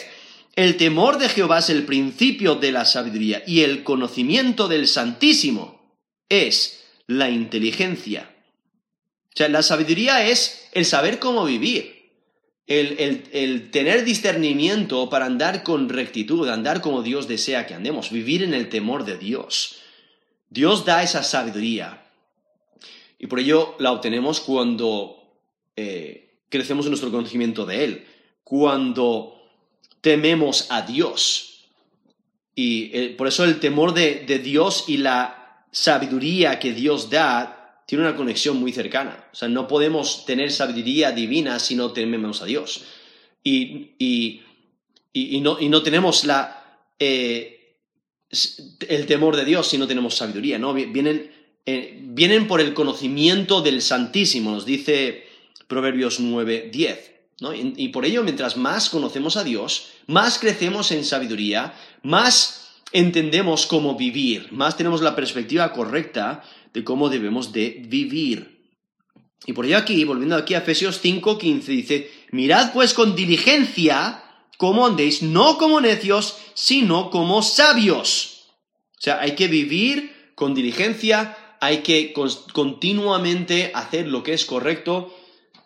El 0.56 0.78
temor 0.78 1.20
de 1.20 1.30
Jehová 1.30 1.60
es 1.60 1.70
el 1.70 1.86
principio 1.86 2.56
de 2.56 2.72
la 2.72 2.86
sabiduría 2.86 3.44
y 3.46 3.62
el 3.62 3.84
conocimiento 3.84 4.68
del 4.68 4.88
Santísimo 4.88 5.98
es 6.30 6.84
la 7.06 7.30
inteligencia. 7.30 8.36
O 9.34 9.38
sea, 9.38 9.50
la 9.50 9.62
sabiduría 9.62 10.26
es 10.26 10.68
el 10.74 10.86
saber 10.86 11.20
cómo 11.20 11.46
vivir 11.46 11.99
el, 12.70 13.72
tener 13.72 14.06
discernimiento 14.06 15.10
para 15.10 15.26
andar 15.26 15.64
con 15.64 15.90
rectitud, 15.90 16.48
andar 16.48 16.82
como 16.82 17.02
Dios 17.02 17.28
desea 17.28 17.66
que 17.66 17.74
andemos, 17.74 18.12
vivir 18.12 18.44
en 18.44 18.54
el 18.54 18.70
temor 18.70 19.06
de 19.06 19.18
Dios. 19.18 19.78
Dios 20.50 20.86
da 20.86 21.02
esa 21.02 21.24
sabiduría. 21.24 22.06
Y 23.18 23.28
por 23.28 23.40
ello 23.40 23.76
la 23.80 23.92
obtenemos 23.92 24.40
cuando 24.40 25.18
eh, 25.76 26.38
crecemos 26.50 26.86
en 26.86 26.92
nuestro 26.92 27.12
conocimiento 27.12 27.66
de 27.66 27.84
Él, 27.84 28.08
cuando 28.44 29.42
tememos 30.02 30.68
a 30.70 30.84
Dios. 30.84 31.66
Y 32.54 32.92
eh, 32.94 33.16
por 33.18 33.28
eso 33.28 33.46
el 33.46 33.60
temor 33.60 33.96
de, 33.96 34.26
de 34.28 34.38
Dios 34.38 34.86
y 34.88 34.98
la 34.98 35.66
sabiduría 35.72 36.60
que 36.60 36.74
Dios 36.74 37.10
da 37.10 37.59
tiene 37.90 38.04
una 38.04 38.16
conexión 38.16 38.58
muy 38.58 38.72
cercana. 38.72 39.26
O 39.34 39.36
sea, 39.36 39.48
no 39.48 39.68
podemos 39.68 40.24
tener 40.24 40.52
sabiduría 40.52 41.12
divina 41.12 41.58
si 41.58 41.74
no 41.74 41.92
tememos 41.92 42.40
a 42.44 42.46
Dios. 42.46 42.84
Y, 43.44 44.44
no, 45.42 45.82
tenemos 45.82 46.24
eh, 47.00 47.78
el 48.88 49.06
temor 49.08 49.36
de 49.36 49.44
Dios 49.44 49.70
si 49.70 49.80
no 49.80 49.88
tenemos 49.88 50.14
sabiduría, 50.14 50.60
¿no? 50.60 50.76
Vienen, 50.76 51.32
eh, 51.66 51.98
vienen 52.00 52.48
por 52.48 52.62
el 52.62 52.76
conocimiento 52.76 53.64
del 53.64 53.82
Santísimo, 53.82 54.52
nos 54.52 54.68
dice 54.68 55.26
Proverbios 55.68 56.20
9, 56.20 56.70
10. 56.72 57.12
¿no? 57.42 57.56
y 57.56 57.88
por 57.88 58.06
ello, 58.06 58.22
mientras 58.22 58.56
más 58.56 58.92
conocemos 58.92 59.36
a 59.36 59.44
Dios, 59.44 59.88
más 60.06 60.38
crecemos 60.38 60.92
en 60.92 61.04
sabiduría, 61.04 61.74
más 62.04 62.60
entendemos 62.92 63.66
cómo 63.66 63.96
vivir, 63.96 64.52
más 64.52 64.78
tenemos 64.78 65.02
la 65.02 65.16
perspectiva 65.16 65.72
correcta 65.72 66.44
de 66.74 66.84
cómo 66.84 67.10
debemos 67.10 67.52
de 67.52 67.84
vivir. 67.88 68.60
Y 69.46 69.54
por 69.54 69.66
ello 69.66 69.78
aquí, 69.78 70.04
volviendo 70.04 70.36
aquí 70.36 70.54
a 70.54 70.60
Efesios 70.60 71.02
5:15, 71.04 71.64
dice, 71.66 72.12
mirad 72.32 72.74
pues 72.74 72.94
con 72.94 73.16
diligencia 73.16 74.24
cómo 74.58 74.86
andéis, 74.86 75.24
no 75.24 75.58
como 75.58 75.80
necios, 75.80 76.38
sino 76.54 77.10
como 77.10 77.42
sabios. 77.42 78.48
O 78.98 79.02
sea, 79.02 79.22
hay 79.22 79.32
que 79.36 79.48
vivir 79.48 80.34
con 80.36 80.54
diligencia, 80.54 81.38
hay 81.62 81.78
que 81.78 82.14
continuamente 82.14 83.72
hacer 83.74 84.08
lo 84.08 84.24
que 84.24 84.34
es 84.34 84.46
correcto 84.46 85.16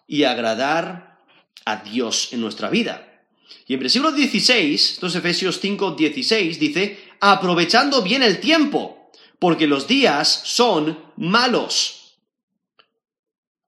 y 0.08 0.24
agradar 0.24 1.20
a 1.66 1.78
Dios 1.78 2.34
en 2.34 2.42
nuestra 2.42 2.70
vida. 2.70 3.26
Y 3.68 3.74
en 3.74 3.80
versículo 3.80 4.12
16, 4.12 4.96
entonces 4.96 5.20
Efesios 5.20 5.62
5:16 5.62 6.58
dice, 6.60 7.00
aprovechando 7.20 8.04
bien 8.04 8.22
el 8.22 8.39
tiempo 8.39 9.03
porque 9.39 9.67
los 9.67 9.88
días 9.88 10.41
son 10.46 10.98
malos. 11.17 12.17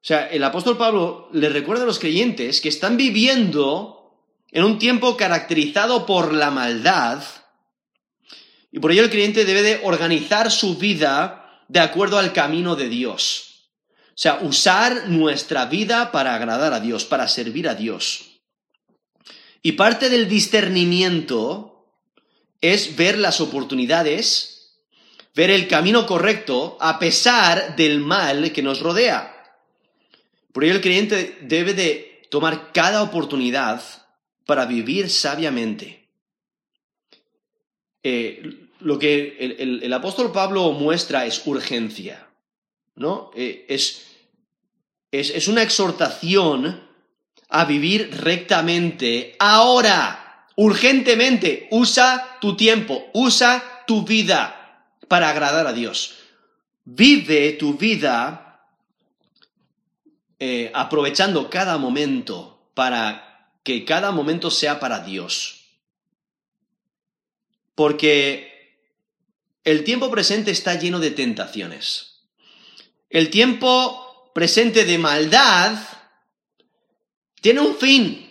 O 0.05 0.07
sea, 0.07 0.27
el 0.27 0.43
apóstol 0.43 0.77
Pablo 0.77 1.29
le 1.33 1.49
recuerda 1.49 1.83
a 1.83 1.87
los 1.87 1.99
creyentes 1.99 2.61
que 2.61 2.69
están 2.69 2.95
viviendo 2.95 3.95
en 4.51 4.63
un 4.63 4.77
tiempo 4.77 5.17
caracterizado 5.17 6.05
por 6.05 6.33
la 6.33 6.51
maldad, 6.51 7.23
y 8.71 8.79
por 8.79 8.91
ello 8.91 9.03
el 9.03 9.09
creyente 9.09 9.45
debe 9.45 9.63
de 9.63 9.81
organizar 9.83 10.51
su 10.51 10.77
vida 10.77 11.63
de 11.67 11.79
acuerdo 11.79 12.19
al 12.19 12.33
camino 12.33 12.75
de 12.75 12.89
Dios. 12.89 13.69
O 14.09 14.17
sea, 14.17 14.39
usar 14.41 15.09
nuestra 15.09 15.65
vida 15.65 16.11
para 16.11 16.35
agradar 16.35 16.73
a 16.73 16.79
Dios, 16.79 17.03
para 17.03 17.27
servir 17.27 17.67
a 17.67 17.75
Dios. 17.75 18.41
Y 19.61 19.73
parte 19.73 20.09
del 20.09 20.29
discernimiento 20.29 21.89
es 22.61 22.95
ver 22.95 23.17
las 23.17 23.41
oportunidades 23.41 24.54
ver 25.35 25.51
el 25.51 25.67
camino 25.67 26.05
correcto 26.05 26.77
a 26.79 26.97
pesar 26.97 27.75
del 27.75 27.99
mal 27.99 28.51
que 28.53 28.63
nos 28.63 28.79
rodea. 28.79 29.33
Por 30.53 30.63
ello 30.63 30.75
el 30.75 30.81
creyente 30.81 31.37
debe 31.41 31.73
de 31.73 32.21
tomar 32.31 32.71
cada 32.71 33.03
oportunidad 33.03 33.83
para 34.45 34.65
vivir 34.65 35.09
sabiamente. 35.09 36.07
Eh, 38.01 38.69
lo 38.79 38.97
que 38.97 39.35
el, 39.59 39.93
apóstol 39.93 40.31
Pablo 40.31 40.71
muestra 40.71 41.25
es 41.25 41.45
urgencia, 41.45 42.27
¿no? 42.95 43.31
Eh, 43.35 43.65
es, 43.67 44.05
es 45.11 45.47
una 45.47 45.63
exhortación 45.63 46.87
a 47.49 47.65
vivir 47.65 48.11
rectamente 48.21 49.35
ahora, 49.39 50.47
urgentemente. 50.55 51.67
Usa 51.71 52.37
tu 52.39 52.55
tiempo, 52.55 53.09
usa 53.13 53.83
tu 53.87 54.03
vida 54.03 54.64
para 55.07 55.29
agradar 55.29 55.67
a 55.67 55.73
Dios. 55.73 56.15
Vive 56.83 57.53
tu 57.53 57.75
vida 57.77 58.61
eh, 60.39 60.71
aprovechando 60.73 61.49
cada 61.49 61.77
momento 61.77 62.69
para 62.73 63.49
que 63.63 63.85
cada 63.85 64.11
momento 64.11 64.51
sea 64.51 64.79
para 64.79 64.99
Dios. 64.99 65.65
Porque 67.73 68.77
el 69.63 69.83
tiempo 69.83 70.11
presente 70.11 70.51
está 70.51 70.75
lleno 70.75 70.99
de 70.99 71.11
tentaciones. 71.11 72.21
El 73.09 73.29
tiempo 73.29 74.31
presente 74.33 74.85
de 74.85 74.97
maldad 74.97 75.77
tiene 77.41 77.61
un 77.61 77.75
fin. 77.75 78.21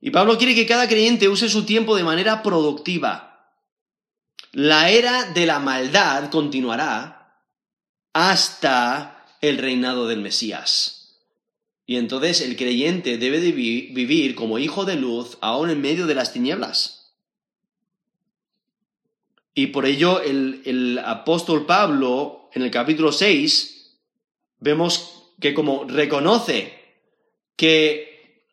Y 0.00 0.10
Pablo 0.10 0.38
quiere 0.38 0.54
que 0.54 0.66
cada 0.66 0.88
creyente 0.88 1.28
use 1.28 1.48
su 1.48 1.64
tiempo 1.64 1.94
de 1.94 2.04
manera 2.04 2.42
productiva 2.42 3.29
la 4.52 4.90
era 4.90 5.24
de 5.24 5.46
la 5.46 5.58
maldad 5.58 6.30
continuará 6.30 7.44
hasta 8.12 9.24
el 9.40 9.58
reinado 9.58 10.08
del 10.08 10.20
Mesías. 10.20 11.18
Y 11.86 11.96
entonces 11.96 12.40
el 12.40 12.56
creyente 12.56 13.18
debe 13.18 13.40
de 13.40 13.52
vivir 13.52 14.34
como 14.34 14.58
hijo 14.58 14.84
de 14.84 14.96
luz 14.96 15.38
aún 15.40 15.70
en 15.70 15.80
medio 15.80 16.06
de 16.06 16.14
las 16.14 16.32
tinieblas. 16.32 17.14
Y 19.54 19.68
por 19.68 19.86
ello 19.86 20.20
el, 20.20 20.62
el 20.64 20.98
apóstol 21.00 21.66
Pablo 21.66 22.48
en 22.54 22.62
el 22.62 22.70
capítulo 22.70 23.12
6 23.12 23.98
vemos 24.60 25.24
que 25.40 25.54
como 25.54 25.84
reconoce 25.84 26.78
que 27.56 28.44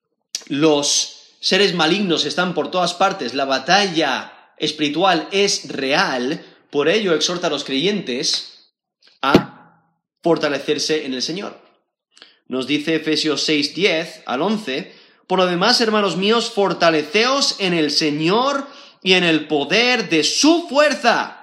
los 0.48 1.36
seres 1.40 1.76
malignos 1.76 2.26
están 2.26 2.54
por 2.54 2.72
todas 2.72 2.94
partes, 2.94 3.34
la 3.34 3.46
batalla 3.46 4.37
espiritual 4.58 5.28
es 5.32 5.67
real, 5.70 6.46
por 6.70 6.89
ello 6.89 7.13
exhorta 7.13 7.48
a 7.48 7.50
los 7.50 7.63
creyentes 7.63 8.74
a 9.22 9.82
fortalecerse 10.22 11.06
en 11.06 11.13
el 11.13 11.22
Señor. 11.22 11.60
Nos 12.48 12.67
dice 12.67 12.96
Efesios 12.96 13.43
6, 13.43 13.76
10 13.76 14.24
al 14.26 14.41
11, 14.41 14.93
por 15.28 15.39
lo 15.39 15.46
demás, 15.46 15.82
hermanos 15.82 16.15
míos, 16.15 16.50
fortaleceos 16.50 17.56
en 17.60 17.74
el 17.74 17.91
Señor 17.91 18.67
y 19.04 19.13
en 19.13 19.24
el 19.24 19.48
poder 19.48 20.10
de 20.10 20.24
su 20.24 20.67
fuerza. 20.70 21.34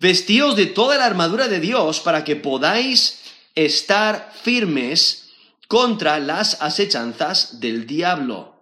Vestíos 0.00 0.56
de 0.56 0.66
toda 0.66 0.98
la 0.98 1.06
armadura 1.06 1.48
de 1.48 1.60
Dios 1.60 2.00
para 2.00 2.24
que 2.24 2.36
podáis 2.36 3.22
estar 3.54 4.32
firmes 4.42 5.30
contra 5.68 6.18
las 6.18 6.60
asechanzas 6.60 7.60
del 7.60 7.86
diablo. 7.86 8.54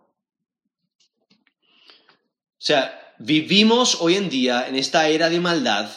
O 2.59 2.64
sea, 2.64 3.02
Vivimos 3.24 3.98
hoy 4.00 4.16
en 4.16 4.28
día 4.28 4.66
en 4.66 4.74
esta 4.74 5.06
era 5.06 5.30
de 5.30 5.38
maldad 5.38 5.88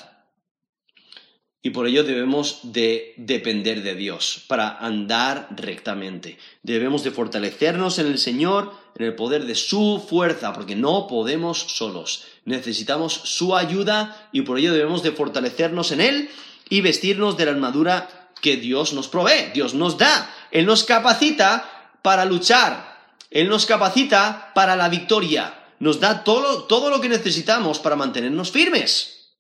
y 1.64 1.72
por 1.72 1.88
ello 1.88 2.04
debemos 2.04 2.60
de 2.62 3.16
depender 3.18 3.82
de 3.82 3.96
Dios 3.96 4.44
para 4.48 4.78
andar 4.78 5.48
rectamente. 5.50 6.38
Debemos 6.62 7.04
de 7.04 7.10
fortalecernos 7.10 7.98
en 7.98 8.06
el 8.06 8.20
Señor, 8.20 8.74
en 8.96 9.08
el 9.08 9.16
poder 9.16 9.48
de 9.48 9.56
su 9.56 10.06
fuerza, 10.08 10.54
porque 10.54 10.76
no 10.76 11.08
podemos 11.08 11.58
solos. 11.58 12.26
Necesitamos 12.46 13.14
su 13.14 13.56
ayuda 13.56 14.30
y 14.32 14.44
por 14.44 14.60
ello 14.60 14.72
debemos 14.72 15.02
de 15.02 15.12
fortalecernos 15.12 15.92
en 15.94 16.02
Él 16.02 16.30
y 16.70 16.82
vestirnos 16.82 17.38
de 17.38 17.46
la 17.46 17.54
armadura 17.54 18.30
que 18.40 18.58
Dios 18.58 18.94
nos 18.94 19.08
provee, 19.08 19.50
Dios 19.52 19.74
nos 19.74 19.98
da. 19.98 20.32
Él 20.52 20.68
nos 20.68 20.84
capacita 20.84 21.98
para 22.04 22.24
luchar, 22.24 23.00
Él 23.32 23.50
nos 23.50 23.66
capacita 23.66 24.52
para 24.54 24.76
la 24.76 24.90
victoria 24.90 25.65
nos 25.80 26.00
da 26.00 26.24
todo, 26.24 26.90
lo 26.90 27.02
que 27.02 27.10
necesitamos 27.10 27.80
para 27.80 27.96
mantenernos 27.96 28.52
firmes. 28.52 29.36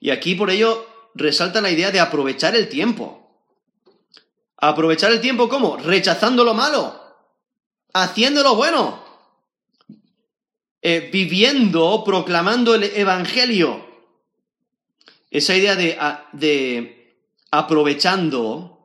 Y 0.00 0.10
aquí 0.10 0.34
por 0.34 0.50
ello 0.50 0.86
resalta 1.14 1.60
la 1.60 1.70
idea 1.70 1.90
de 1.90 2.00
aprovechar 2.00 2.54
el 2.54 2.68
tiempo. 2.68 3.14
Aprovechar 4.56 5.12
el 5.12 5.20
tiempo 5.20 5.48
¿cómo? 5.48 5.76
Rechazando 5.76 6.44
lo 6.44 6.54
malo, 6.54 7.00
haciendo 7.92 8.42
lo 8.42 8.56
bueno, 8.56 9.04
eh, 10.82 11.08
viviendo, 11.12 12.02
proclamando 12.04 12.74
el 12.74 12.84
Evangelio. 12.84 13.86
Esa 15.30 15.54
idea 15.54 15.76
de, 15.76 15.98
de 16.32 16.98
aprovechando, 17.50 18.78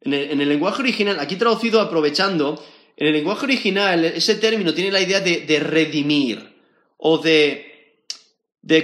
en 0.00 0.40
el, 0.40 0.48
lenguaje 0.48 0.82
original, 0.82 1.18
aquí 1.18 1.36
traducido 1.36 1.80
aprovechando, 1.80 2.62
en 2.96 3.06
el 3.06 3.12
lenguaje 3.12 3.44
original 3.44 4.04
ese 4.04 4.36
término 4.36 4.72
tiene 4.72 4.90
la 4.90 5.00
idea 5.00 5.20
de, 5.20 5.60
redimir 5.60 6.56
o 6.96 7.18
de, 7.18 7.94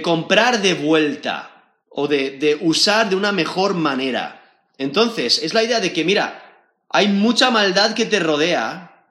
comprar 0.01 0.61
de 0.61 0.75
vuelta 0.75 1.73
o 1.89 2.07
de, 2.07 2.31
de 2.37 2.57
usar 2.61 3.09
de 3.09 3.15
una 3.15 3.31
mejor 3.31 3.73
manera. 3.73 4.39
Entonces, 4.77 5.41
es 5.41 5.53
la 5.53 5.63
idea 5.63 5.79
de 5.79 5.93
que, 5.93 6.03
mira, 6.03 6.43
hay 6.89 7.07
mucha 7.07 7.49
maldad 7.49 7.95
que 7.95 8.05
te 8.05 8.19
rodea, 8.19 9.05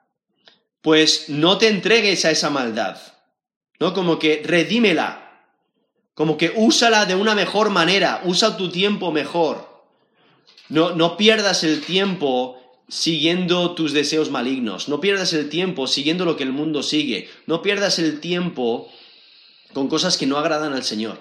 pues 0.81 1.29
no 1.29 1.57
te 1.57 1.67
entregues 1.67 2.23
a 2.25 2.31
esa 2.31 2.49
maldad. 2.49 2.97
¿no? 3.79 3.93
Como 3.93 4.19
que 4.19 4.41
redímela, 4.45 5.41
como 6.13 6.37
que 6.37 6.53
úsala 6.55 7.05
de 7.05 7.15
una 7.15 7.35
mejor 7.35 7.69
manera, 7.69 8.21
usa 8.23 8.55
tu 8.55 8.69
tiempo 8.69 9.11
mejor. 9.11 9.83
No, 10.69 10.95
no 10.95 11.17
pierdas 11.17 11.63
el 11.65 11.81
tiempo 11.81 12.62
siguiendo 12.93 13.73
tus 13.73 13.91
deseos 13.91 14.29
malignos, 14.29 14.87
no 14.87 15.01
pierdas 15.01 15.33
el 15.33 15.49
tiempo 15.49 15.87
siguiendo 15.87 16.25
lo 16.25 16.37
que 16.37 16.43
el 16.43 16.51
mundo 16.51 16.83
sigue, 16.83 17.27
no 17.47 17.63
pierdas 17.63 17.97
el 17.97 18.19
tiempo 18.19 18.87
con 19.73 19.87
cosas 19.87 20.15
que 20.15 20.27
no 20.27 20.37
agradan 20.37 20.73
al 20.73 20.83
Señor. 20.83 21.19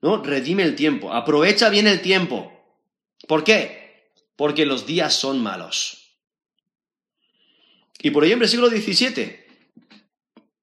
¿No? 0.00 0.22
Redime 0.22 0.62
el 0.62 0.76
tiempo, 0.76 1.12
aprovecha 1.12 1.70
bien 1.70 1.88
el 1.88 2.00
tiempo. 2.00 2.52
¿Por 3.26 3.42
qué? 3.42 4.12
Porque 4.36 4.64
los 4.64 4.86
días 4.86 5.12
son 5.12 5.42
malos. 5.42 6.12
Y 8.00 8.12
por 8.12 8.24
ello 8.24 8.34
en 8.34 8.40
versículo 8.40 8.70
17 8.70 9.48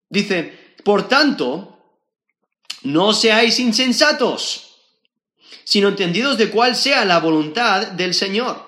dice, 0.07 0.75
por 0.85 1.09
tanto, 1.09 1.99
no 2.83 3.11
seáis 3.11 3.59
insensatos, 3.59 4.77
sino 5.65 5.89
entendidos 5.89 6.37
de 6.37 6.49
cuál 6.49 6.77
sea 6.77 7.03
la 7.03 7.19
voluntad 7.19 7.87
del 7.87 8.13
Señor. 8.13 8.66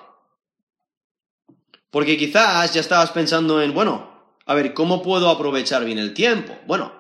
Porque 1.91 2.17
quizás 2.17 2.73
ya 2.73 2.82
estabas 2.82 3.12
pensando 3.12 3.62
en, 3.62 3.73
bueno, 3.73 4.10
a 4.45 4.54
ver, 4.54 4.73
¿cómo 4.73 5.02
puedo 5.02 5.30
aprovechar 5.30 5.86
bien 5.86 5.97
el 5.97 6.13
tiempo? 6.13 6.58
Bueno, 6.67 6.91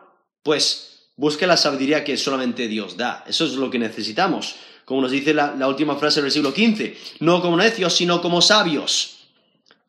pues 0.43 1.11
busque 1.15 1.47
la 1.47 1.57
sabiduría 1.57 2.03
que 2.03 2.17
solamente 2.17 2.67
Dios 2.67 2.97
da. 2.97 3.23
Eso 3.27 3.45
es 3.45 3.53
lo 3.53 3.69
que 3.69 3.79
necesitamos. 3.79 4.55
Como 4.85 5.01
nos 5.01 5.11
dice 5.11 5.33
la, 5.33 5.67
última 5.67 5.95
frase 5.97 6.15
del 6.15 6.25
versículo 6.25 6.53
15, 6.53 6.97
no 7.19 7.41
como 7.41 7.57
necios, 7.57 7.93
sino 7.95 8.21
como 8.21 8.41
sabios. 8.41 9.17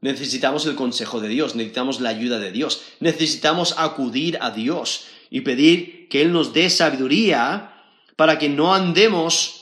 Necesitamos 0.02 0.66
el 0.66 0.74
consejo 0.74 1.20
de 1.20 1.28
Dios, 1.28 1.54
necesitamos 1.54 2.00
la 2.00 2.10
ayuda 2.10 2.38
de 2.38 2.52
Dios, 2.52 2.82
necesitamos 3.00 3.74
acudir 3.78 4.38
a 4.40 4.50
Dios 4.50 5.04
y 5.30 5.42
pedir 5.42 6.08
que 6.08 6.22
Él 6.22 6.32
nos 6.32 6.52
dé 6.52 6.68
sabiduría 6.68 7.84
para 8.16 8.38
que 8.38 8.48
no 8.48 8.74
andemos 8.74 9.59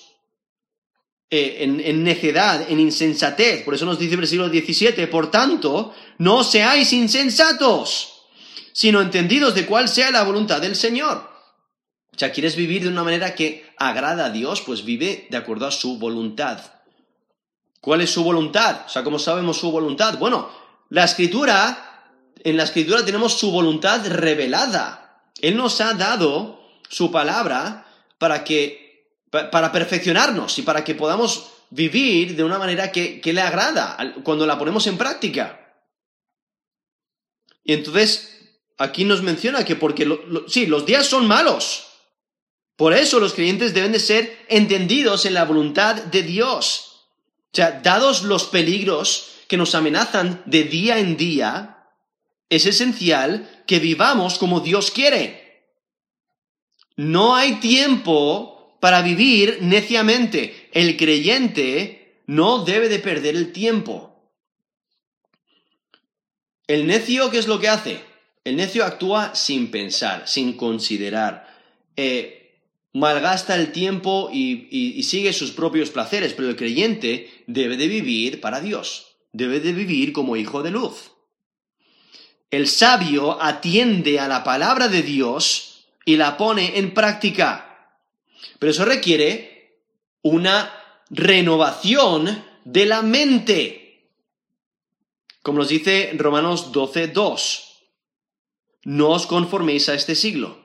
eh, 1.30 1.58
en, 1.60 2.04
necedad, 2.04 2.70
en 2.70 2.80
insensatez. 2.80 3.62
Por 3.62 3.74
eso 3.74 3.84
nos 3.84 3.98
dice 3.98 4.14
el 4.14 4.20
versículo 4.20 4.48
17, 4.48 5.06
por 5.08 5.30
tanto, 5.30 5.94
no 6.18 6.42
seáis 6.42 6.92
insensatos, 6.92 8.22
sino 8.72 9.00
entendidos 9.00 9.54
de 9.54 9.66
cuál 9.66 9.88
sea 9.88 10.10
la 10.10 10.22
voluntad 10.22 10.60
del 10.60 10.74
Señor. 10.74 11.28
O 12.14 12.18
sea, 12.18 12.32
¿quieres 12.32 12.56
vivir 12.56 12.82
de 12.82 12.88
una 12.88 13.04
manera 13.04 13.34
que 13.34 13.70
agrada 13.76 14.26
a 14.26 14.30
Dios? 14.30 14.62
Pues 14.62 14.84
vive 14.84 15.26
de 15.30 15.36
acuerdo 15.36 15.66
a 15.66 15.70
su 15.70 15.98
voluntad. 15.98 16.60
¿Cuál 17.80 18.00
es 18.00 18.10
su 18.10 18.24
voluntad? 18.24 18.82
O 18.86 18.88
sea, 18.88 19.04
¿cómo 19.04 19.18
sabemos 19.18 19.58
su 19.58 19.70
voluntad? 19.70 20.18
Bueno, 20.18 20.50
la 20.88 21.04
escritura, 21.04 22.10
en 22.42 22.56
la 22.56 22.64
escritura 22.64 23.04
tenemos 23.04 23.38
su 23.38 23.50
voluntad 23.50 24.06
revelada. 24.06 25.22
Él 25.40 25.56
nos 25.56 25.80
ha 25.80 25.94
dado 25.94 26.60
su 26.88 27.12
palabra 27.12 27.86
para 28.18 28.44
que, 28.44 28.87
para 29.30 29.72
perfeccionarnos 29.72 30.58
y 30.58 30.62
para 30.62 30.84
que 30.84 30.94
podamos 30.94 31.50
vivir 31.70 32.36
de 32.36 32.44
una 32.44 32.58
manera 32.58 32.90
que, 32.90 33.20
le 33.24 33.40
agrada 33.40 34.14
cuando 34.22 34.46
la 34.46 34.58
ponemos 34.58 34.86
en 34.86 34.96
práctica. 34.96 35.76
Y 37.64 37.74
entonces, 37.74 38.38
aquí 38.78 39.04
nos 39.04 39.22
menciona 39.22 39.64
que 39.64 39.76
porque, 39.76 40.08
sí, 40.46 40.66
los 40.66 40.86
días 40.86 41.06
son 41.06 41.26
malos. 41.26 41.86
Por 42.76 42.94
eso 42.94 43.18
los 43.20 43.34
creyentes 43.34 43.74
deben 43.74 43.92
de 43.92 44.00
ser 44.00 44.46
entendidos 44.48 45.26
en 45.26 45.34
la 45.34 45.44
voluntad 45.44 45.96
de 45.96 46.22
Dios. 46.22 47.08
O 47.52 47.56
sea, 47.56 47.80
dados 47.82 48.22
los 48.22 48.44
peligros 48.44 49.32
que 49.48 49.56
nos 49.56 49.74
amenazan 49.74 50.42
de 50.46 50.64
día 50.64 50.98
en 50.98 51.16
día, 51.16 51.78
es 52.48 52.66
esencial 52.66 53.64
que 53.66 53.78
vivamos 53.78 54.38
como 54.38 54.60
Dios 54.60 54.90
quiere. 54.90 55.66
No 56.96 57.34
hay 57.34 57.56
tiempo 57.56 58.57
para 58.80 59.02
vivir 59.02 59.58
neciamente. 59.60 60.68
El 60.72 60.96
creyente 60.96 62.22
no 62.26 62.64
debe 62.64 62.88
de 62.88 62.98
perder 62.98 63.36
el 63.36 63.52
tiempo. 63.52 64.32
El 66.66 66.86
necio, 66.86 67.30
¿qué 67.30 67.38
es 67.38 67.48
lo 67.48 67.58
que 67.58 67.68
hace? 67.68 68.00
El 68.44 68.56
necio 68.56 68.84
actúa 68.84 69.34
sin 69.34 69.70
pensar, 69.70 70.28
sin 70.28 70.54
considerar. 70.54 71.48
Eh, 71.96 72.60
malgasta 72.92 73.54
el 73.54 73.72
tiempo 73.72 74.30
y, 74.32 74.68
y 74.70 75.02
sigue 75.02 75.32
sus 75.32 75.52
propios 75.52 75.90
placeres, 75.90 76.34
pero 76.34 76.48
el 76.48 76.56
creyente 76.56 77.30
debe 77.46 77.76
de 77.76 77.88
vivir 77.88 78.40
para 78.40 78.60
Dios. 78.60 79.16
Debe 79.32 79.60
de 79.60 79.72
vivir 79.72 80.12
como 80.12 80.36
hijo 80.36 80.62
de 80.62 80.70
luz. 80.70 81.12
El 82.50 82.66
sabio 82.66 83.42
atiende 83.42 84.20
a 84.20 84.28
la 84.28 84.42
palabra 84.42 84.88
de 84.88 85.02
Dios 85.02 85.84
y 86.06 86.16
la 86.16 86.38
pone 86.38 86.78
en 86.78 86.94
práctica. 86.94 87.67
Pero 88.58 88.70
eso 88.70 88.84
requiere 88.84 89.82
una 90.22 90.72
renovación 91.10 92.44
de 92.64 92.86
la 92.86 93.02
mente. 93.02 94.10
Como 95.42 95.58
nos 95.58 95.68
dice 95.68 96.12
Romanos 96.16 96.72
12, 96.72 97.08
2. 97.08 97.64
No 98.84 99.10
os 99.10 99.26
conforméis 99.26 99.88
a 99.88 99.94
este 99.94 100.14
siglo, 100.14 100.58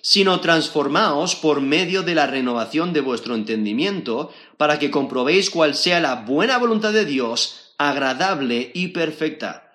sino 0.00 0.40
transformaos 0.40 1.34
por 1.34 1.60
medio 1.60 2.02
de 2.02 2.14
la 2.14 2.26
renovación 2.26 2.92
de 2.92 3.00
vuestro 3.00 3.34
entendimiento, 3.34 4.32
para 4.56 4.78
que 4.78 4.90
comprobéis 4.90 5.50
cuál 5.50 5.74
sea 5.74 6.00
la 6.00 6.16
buena 6.16 6.58
voluntad 6.58 6.92
de 6.92 7.04
Dios, 7.04 7.74
agradable 7.78 8.70
y 8.74 8.88
perfecta. 8.88 9.74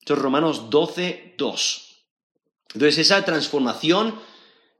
Esto 0.00 0.14
es 0.14 0.20
Romanos 0.20 0.70
12, 0.70 1.34
2. 1.38 1.90
Entonces, 2.74 2.98
esa 2.98 3.24
transformación 3.24 4.18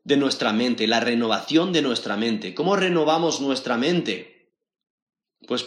de 0.05 0.17
nuestra 0.17 0.53
mente, 0.53 0.87
la 0.87 1.01
renovación 1.01 1.73
de 1.73 1.83
nuestra 1.83 2.17
mente. 2.17 2.55
¿Cómo 2.55 2.77
renovamos 2.77 3.41
nuestra 3.41 3.77
mente? 3.77 4.55
Pues 5.47 5.67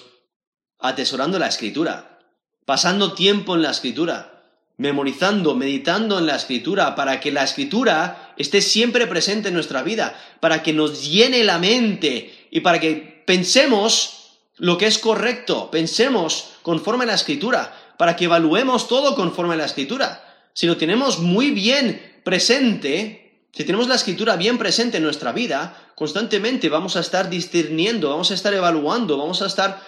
atesorando 0.80 1.40
la 1.40 1.48
escritura, 1.48 2.20
pasando 2.66 3.14
tiempo 3.14 3.56
en 3.56 3.62
la 3.62 3.72
escritura, 3.72 4.34
memorizando, 4.78 5.56
meditando 5.56 6.20
en 6.20 6.26
la 6.26 6.36
escritura, 6.36 6.96
para 6.96 7.20
que 7.20 7.32
la 7.32 7.44
escritura 7.44 8.34
esté 8.38 8.62
siempre 8.62 9.08
presente 9.08 9.50
en 9.50 9.54
nuestra 9.54 9.84
vida, 9.84 10.20
para 10.40 10.64
que 10.64 10.74
nos 10.74 11.10
llene 11.10 11.44
la 11.44 11.60
mente 11.60 12.48
y 12.52 12.62
para 12.62 12.80
que 12.80 13.24
pensemos 13.26 14.40
lo 14.58 14.78
que 14.78 14.88
es 14.88 14.98
correcto, 14.98 15.72
pensemos 15.72 16.56
conforme 16.62 17.06
a 17.06 17.08
la 17.08 17.16
escritura, 17.16 17.74
para 17.98 18.16
que 18.16 18.26
evaluemos 18.26 18.88
todo 18.88 19.16
conforme 19.16 19.54
a 19.54 19.58
la 19.58 19.66
escritura. 19.66 20.24
Si 20.54 20.68
lo 20.68 20.78
tenemos 20.78 21.20
muy 21.20 21.52
bien 21.52 22.20
presente, 22.24 23.23
si 23.56 23.66
tenemos 23.66 23.88
la 23.88 23.96
escritura 23.96 24.36
bien 24.36 24.58
presente 24.58 24.98
en 24.98 25.04
nuestra 25.04 25.32
vida, 25.32 25.92
constantemente 25.96 26.70
vamos 26.70 26.96
a 26.96 27.02
estar 27.02 27.30
discerniendo, 27.30 28.10
vamos 28.10 28.32
a 28.32 28.34
estar 28.34 28.52
evaluando, 28.54 29.16
vamos 29.16 29.44
a 29.44 29.46
estar 29.46 29.80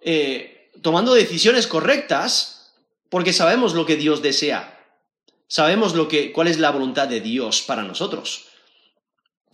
eh, 0.00 0.70
tomando 0.82 1.14
decisiones 1.14 1.68
correctas, 1.68 2.72
porque 3.08 3.32
sabemos 3.32 3.74
lo 3.74 3.86
que 3.86 3.94
Dios 3.94 4.22
desea. 4.22 4.72
Sabemos 5.46 5.94
lo 5.94 6.08
que, 6.08 6.32
cuál 6.32 6.48
es 6.48 6.58
la 6.58 6.72
voluntad 6.72 7.06
de 7.06 7.20
Dios 7.20 7.62
para 7.62 7.84
nosotros. 7.84 8.46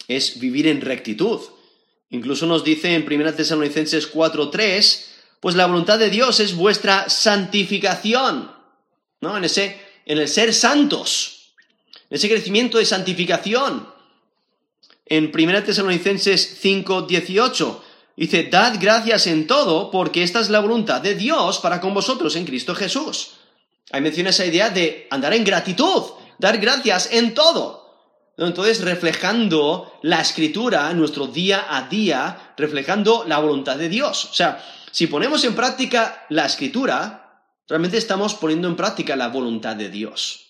Es 0.08 0.40
vivir 0.40 0.66
en 0.66 0.80
rectitud. 0.80 1.40
Incluso 2.08 2.46
nos 2.46 2.64
dice 2.64 2.94
en 2.94 3.06
1 3.06 3.34
Tesalonicenses 3.34 4.10
4:3 4.10 5.08
pues 5.40 5.56
la 5.56 5.66
voluntad 5.66 5.98
de 5.98 6.08
Dios 6.08 6.38
es 6.38 6.54
vuestra 6.54 7.10
santificación, 7.10 8.52
¿no? 9.20 9.36
En 9.36 9.42
ese, 9.42 9.76
en 10.06 10.18
el 10.18 10.28
ser 10.28 10.54
santos, 10.54 11.41
ese 12.12 12.28
crecimiento 12.28 12.78
de 12.78 12.84
santificación. 12.84 13.88
En 15.06 15.32
1 15.34 15.62
Tesalonicenses 15.64 16.58
5, 16.60 17.02
18, 17.02 17.84
dice, 18.16 18.44
dad 18.44 18.76
gracias 18.78 19.26
en 19.26 19.46
todo, 19.46 19.90
porque 19.90 20.22
esta 20.22 20.40
es 20.40 20.50
la 20.50 20.60
voluntad 20.60 21.00
de 21.00 21.14
Dios 21.14 21.58
para 21.58 21.80
con 21.80 21.94
vosotros 21.94 22.36
en 22.36 22.44
Cristo 22.44 22.74
Jesús. 22.74 23.32
Ahí 23.90 24.02
menciona 24.02 24.30
esa 24.30 24.44
idea 24.44 24.68
de 24.68 25.06
andar 25.10 25.32
en 25.32 25.42
gratitud, 25.42 26.02
dar 26.38 26.58
gracias 26.58 27.08
en 27.12 27.32
todo. 27.32 27.82
Entonces, 28.36 28.82
reflejando 28.82 29.98
la 30.02 30.20
escritura, 30.20 30.92
nuestro 30.92 31.26
día 31.26 31.66
a 31.68 31.88
día, 31.88 32.54
reflejando 32.58 33.24
la 33.26 33.38
voluntad 33.38 33.76
de 33.76 33.88
Dios. 33.88 34.26
O 34.26 34.34
sea, 34.34 34.62
si 34.90 35.06
ponemos 35.06 35.44
en 35.44 35.54
práctica 35.54 36.26
la 36.28 36.44
escritura, 36.44 37.42
realmente 37.68 37.96
estamos 37.96 38.34
poniendo 38.34 38.68
en 38.68 38.76
práctica 38.76 39.16
la 39.16 39.28
voluntad 39.28 39.76
de 39.76 39.88
Dios. 39.88 40.41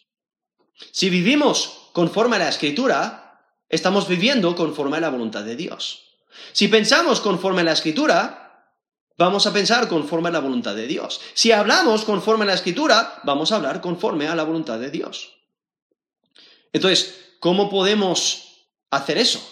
Si 0.91 1.11
vivimos 1.11 1.89
conforme 1.93 2.37
a 2.37 2.41
la 2.41 2.49
escritura, 2.49 3.41
estamos 3.69 4.09
viviendo 4.09 4.55
conforme 4.55 4.97
a 4.97 5.01
la 5.01 5.11
voluntad 5.11 5.45
de 5.45 5.57
Dios. 5.57 6.03
Si 6.53 6.69
pensamos 6.69 7.21
conforme 7.21 7.61
a 7.63 7.65
la 7.65 7.73
escritura, 7.73 8.77
vamos 9.19 9.47
a 9.47 9.53
pensar 9.53 9.89
conforme 9.89 10.29
a 10.29 10.33
la 10.33 10.41
voluntad 10.41 10.75
de 10.75 10.87
Dios. 10.87 11.21
Si 11.35 11.53
hablamos 11.53 12.05
conforme 12.05 12.45
a 12.45 12.49
la 12.49 12.55
escritura, 12.55 13.21
vamos 13.25 13.53
a 13.53 13.57
hablar 13.57 13.81
conforme 13.81 14.29
a 14.29 14.35
la 14.35 14.45
voluntad 14.45 14.79
de 14.79 14.91
Dios. 14.91 15.33
Entonces, 16.73 17.35
¿cómo 17.39 17.69
podemos 17.69 18.67
hacer 18.91 19.19
eso? 19.19 19.47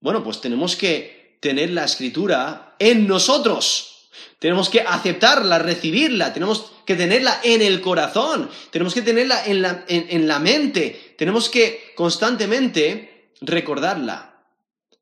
Bueno, 0.00 0.22
pues 0.22 0.40
tenemos 0.40 0.76
que 0.76 1.38
tener 1.40 1.70
la 1.70 1.84
escritura 1.84 2.76
en 2.78 3.06
nosotros. 3.06 4.08
Tenemos 4.38 4.68
que 4.68 4.82
aceptarla, 4.82 5.58
recibirla, 5.58 6.32
tenemos 6.32 6.72
que 6.86 6.94
tenerla 6.94 7.40
en 7.42 7.60
el 7.60 7.80
corazón, 7.80 8.48
tenemos 8.70 8.94
que 8.94 9.02
tenerla 9.02 9.44
en 9.44 9.60
la, 9.60 9.84
en 9.88 10.28
la 10.28 10.38
mente, 10.38 11.14
tenemos 11.18 11.50
que 11.50 11.92
constantemente 11.94 13.30
recordarla 13.40 14.44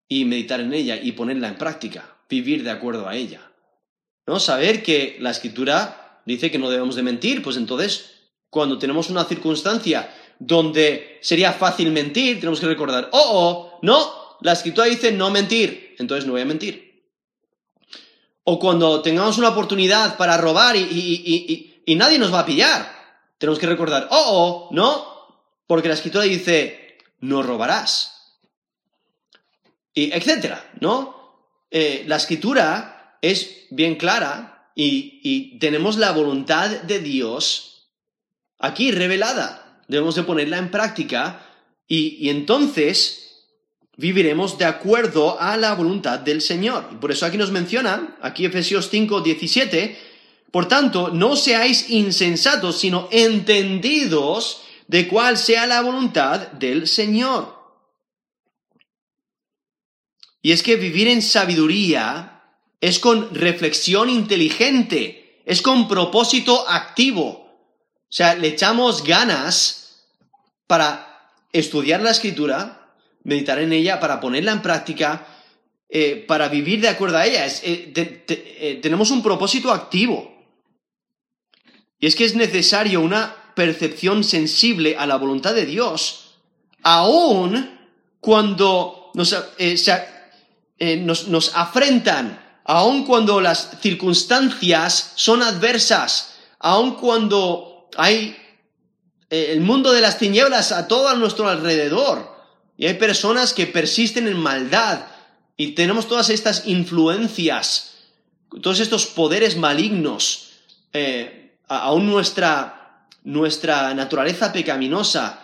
y 0.08 0.24
meditar 0.24 0.60
en 0.60 0.72
ella 0.72 0.96
y 0.96 1.12
ponerla 1.12 1.48
en 1.48 1.56
práctica, 1.56 2.16
vivir 2.28 2.62
de 2.62 2.70
acuerdo 2.70 3.08
a 3.08 3.16
ella. 3.16 3.50
¿No? 4.26 4.40
Saber 4.40 4.82
que 4.82 5.16
la 5.20 5.30
escritura 5.30 6.22
dice 6.24 6.50
que 6.50 6.58
no 6.58 6.70
debemos 6.70 6.96
de 6.96 7.02
mentir, 7.02 7.42
pues 7.42 7.56
entonces, 7.56 8.12
cuando 8.48 8.78
tenemos 8.78 9.10
una 9.10 9.24
circunstancia 9.24 10.12
donde 10.38 11.18
sería 11.20 11.52
fácil 11.52 11.92
mentir, 11.92 12.40
tenemos 12.40 12.60
que 12.60 12.66
recordar, 12.66 13.10
oh, 13.12 13.30
oh, 13.32 13.78
no, 13.82 14.38
la 14.40 14.52
escritura 14.52 14.86
dice 14.86 15.12
no 15.12 15.30
mentir, 15.30 15.94
entonces 15.98 16.26
no 16.26 16.32
voy 16.32 16.42
a 16.42 16.46
mentir. 16.46 17.04
O 18.44 18.58
cuando 18.58 19.00
tengamos 19.02 19.38
una 19.38 19.50
oportunidad 19.50 20.16
para 20.16 20.36
robar 20.36 20.76
y 20.76 21.73
nadie 21.86 22.18
nos 22.18 22.32
va 22.32 22.40
a 22.40 22.46
pillar, 22.46 22.90
tenemos 23.38 23.58
que 23.58 23.66
recordar, 23.66 24.08
oh, 24.10 24.24
oh, 24.26 24.74
no, 24.74 25.06
porque 25.66 25.88
la 25.88 25.94
escritura 25.94 26.24
dice 26.24 26.98
no 27.20 27.42
robarás. 27.42 28.36
Y 29.92 30.12
etcétera, 30.12 30.72
¿no? 30.80 31.46
Eh, 31.70 32.04
la 32.06 32.16
escritura 32.16 33.18
es 33.22 33.66
bien 33.70 33.96
clara 33.96 34.70
y 34.74 35.58
tenemos 35.60 35.96
la 35.98 36.10
voluntad 36.10 36.68
de 36.68 36.98
Dios 36.98 37.74
aquí 38.58 38.90
revelada 38.90 39.64
debemos 39.88 40.14
de 40.14 40.22
ponerla 40.22 40.58
en 40.58 40.70
práctica 40.70 41.40
y, 41.86 42.28
entonces 42.30 43.20
viviremos 43.96 44.58
de 44.58 44.64
acuerdo 44.64 45.40
a 45.40 45.56
la 45.56 45.74
voluntad 45.74 46.18
del 46.18 46.40
Señor. 46.40 46.88
Y 46.92 46.96
por 46.96 47.12
eso 47.12 47.26
aquí 47.26 47.36
nos 47.36 47.52
menciona, 47.52 48.16
aquí 48.22 48.44
Efesios 48.44 48.88
5, 48.90 49.20
17, 49.20 49.96
por 50.54 50.68
tanto, 50.68 51.10
no 51.10 51.34
seáis 51.34 51.90
insensatos, 51.90 52.78
sino 52.78 53.08
entendidos 53.10 54.62
de 54.86 55.08
cuál 55.08 55.36
sea 55.36 55.66
la 55.66 55.80
voluntad 55.80 56.52
del 56.52 56.86
Señor. 56.86 57.58
Y 60.42 60.52
es 60.52 60.62
que 60.62 60.76
vivir 60.76 61.08
en 61.08 61.22
sabiduría 61.22 62.44
es 62.80 63.00
con 63.00 63.34
reflexión 63.34 64.08
inteligente, 64.08 65.42
es 65.44 65.60
con 65.60 65.88
propósito 65.88 66.68
activo. 66.68 67.26
O 67.26 68.06
sea, 68.08 68.36
le 68.36 68.46
echamos 68.46 69.02
ganas 69.02 70.04
para 70.68 71.32
estudiar 71.52 72.00
la 72.00 72.12
escritura, 72.12 72.94
meditar 73.24 73.58
en 73.58 73.72
ella, 73.72 73.98
para 73.98 74.20
ponerla 74.20 74.52
en 74.52 74.62
práctica, 74.62 75.26
eh, 75.88 76.24
para 76.28 76.46
vivir 76.46 76.80
de 76.80 76.90
acuerdo 76.90 77.18
a 77.18 77.26
ella. 77.26 77.44
Eh, 77.44 77.92
eh, 78.28 78.78
tenemos 78.80 79.10
un 79.10 79.20
propósito 79.20 79.72
activo. 79.72 80.33
Y 82.04 82.06
es 82.06 82.16
que 82.16 82.26
es 82.26 82.34
necesario 82.34 83.00
una 83.00 83.34
percepción 83.54 84.24
sensible 84.24 84.94
a 84.98 85.06
la 85.06 85.16
voluntad 85.16 85.54
de 85.54 85.64
Dios, 85.64 86.34
aun 86.82 87.80
cuando 88.20 89.10
nos, 89.14 89.34
nos, 90.78 91.28
nos 91.28 91.56
afrentan, 91.56 92.58
aun 92.66 93.06
cuando 93.06 93.40
las 93.40 93.78
circunstancias 93.80 95.12
son 95.14 95.42
adversas, 95.42 96.34
aun 96.58 96.96
cuando 96.96 97.88
hay 97.96 98.36
eh, 99.30 99.52
el 99.52 99.62
mundo 99.62 99.90
de 99.90 100.02
las 100.02 100.18
tinieblas 100.18 100.72
a 100.72 100.86
todo 100.86 101.08
a 101.08 101.14
nuestro 101.14 101.48
alrededor. 101.48 102.36
Y 102.76 102.84
hay 102.84 102.98
personas 102.98 103.54
que 103.54 103.66
persisten 103.66 104.28
en 104.28 104.36
maldad. 104.36 105.06
Y 105.56 105.68
tenemos 105.68 106.06
todas 106.06 106.28
estas 106.28 106.66
influencias, 106.66 107.94
todos 108.60 108.80
estos 108.80 109.06
poderes 109.06 109.56
malignos, 109.56 110.50
eh, 110.92 111.40
aún 111.68 112.06
nuestra, 112.06 113.06
nuestra 113.24 113.94
naturaleza 113.94 114.52
pecaminosa, 114.52 115.40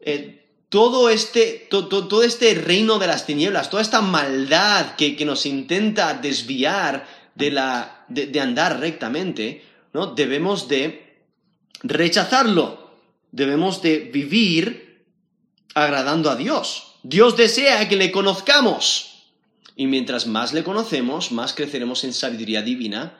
eh, 0.00 0.46
todo, 0.68 1.08
este, 1.08 1.66
todo 1.70 2.22
este 2.22 2.54
reino 2.54 2.98
de 2.98 3.06
las 3.06 3.26
tinieblas, 3.26 3.70
toda 3.70 3.82
esta 3.82 4.02
maldad 4.02 4.96
que, 4.96 5.24
nos 5.24 5.46
intenta 5.46 6.14
desviar 6.14 7.06
de, 7.34 7.50
la, 7.50 8.04
de 8.08 8.40
andar 8.40 8.80
rectamente, 8.80 9.64
¿no? 9.92 10.08
debemos 10.08 10.68
de 10.68 11.08
rechazarlo. 11.82 12.88
Debemos 13.30 13.82
de 13.82 13.98
vivir 13.98 15.04
agradando 15.74 16.30
a 16.30 16.36
Dios. 16.36 16.94
Dios 17.02 17.36
desea 17.36 17.88
que 17.88 17.96
le 17.96 18.10
conozcamos. 18.10 19.26
Y 19.76 19.86
mientras 19.86 20.26
más 20.26 20.52
le 20.52 20.64
conocemos, 20.64 21.30
más 21.30 21.52
creceremos 21.52 22.04
en 22.04 22.12
sabiduría 22.12 22.62
divina 22.62 23.16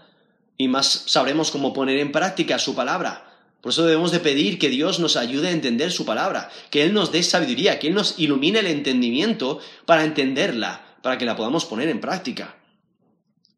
y 0.58 0.68
más 0.68 1.04
sabremos 1.06 1.50
cómo 1.52 1.72
poner 1.72 1.98
en 1.98 2.12
práctica 2.12 2.58
su 2.58 2.74
palabra. 2.74 3.24
Por 3.60 3.72
eso 3.72 3.86
debemos 3.86 4.12
de 4.12 4.20
pedir 4.20 4.58
que 4.58 4.68
Dios 4.68 4.98
nos 4.98 5.16
ayude 5.16 5.48
a 5.48 5.52
entender 5.52 5.90
su 5.92 6.04
palabra, 6.04 6.50
que 6.70 6.82
Él 6.82 6.92
nos 6.92 7.12
dé 7.12 7.22
sabiduría, 7.22 7.78
que 7.78 7.88
Él 7.88 7.94
nos 7.94 8.18
ilumine 8.18 8.58
el 8.58 8.66
entendimiento 8.66 9.60
para 9.86 10.04
entenderla, 10.04 10.96
para 11.02 11.16
que 11.16 11.24
la 11.24 11.36
podamos 11.36 11.64
poner 11.64 11.88
en 11.88 12.00
práctica. 12.00 12.56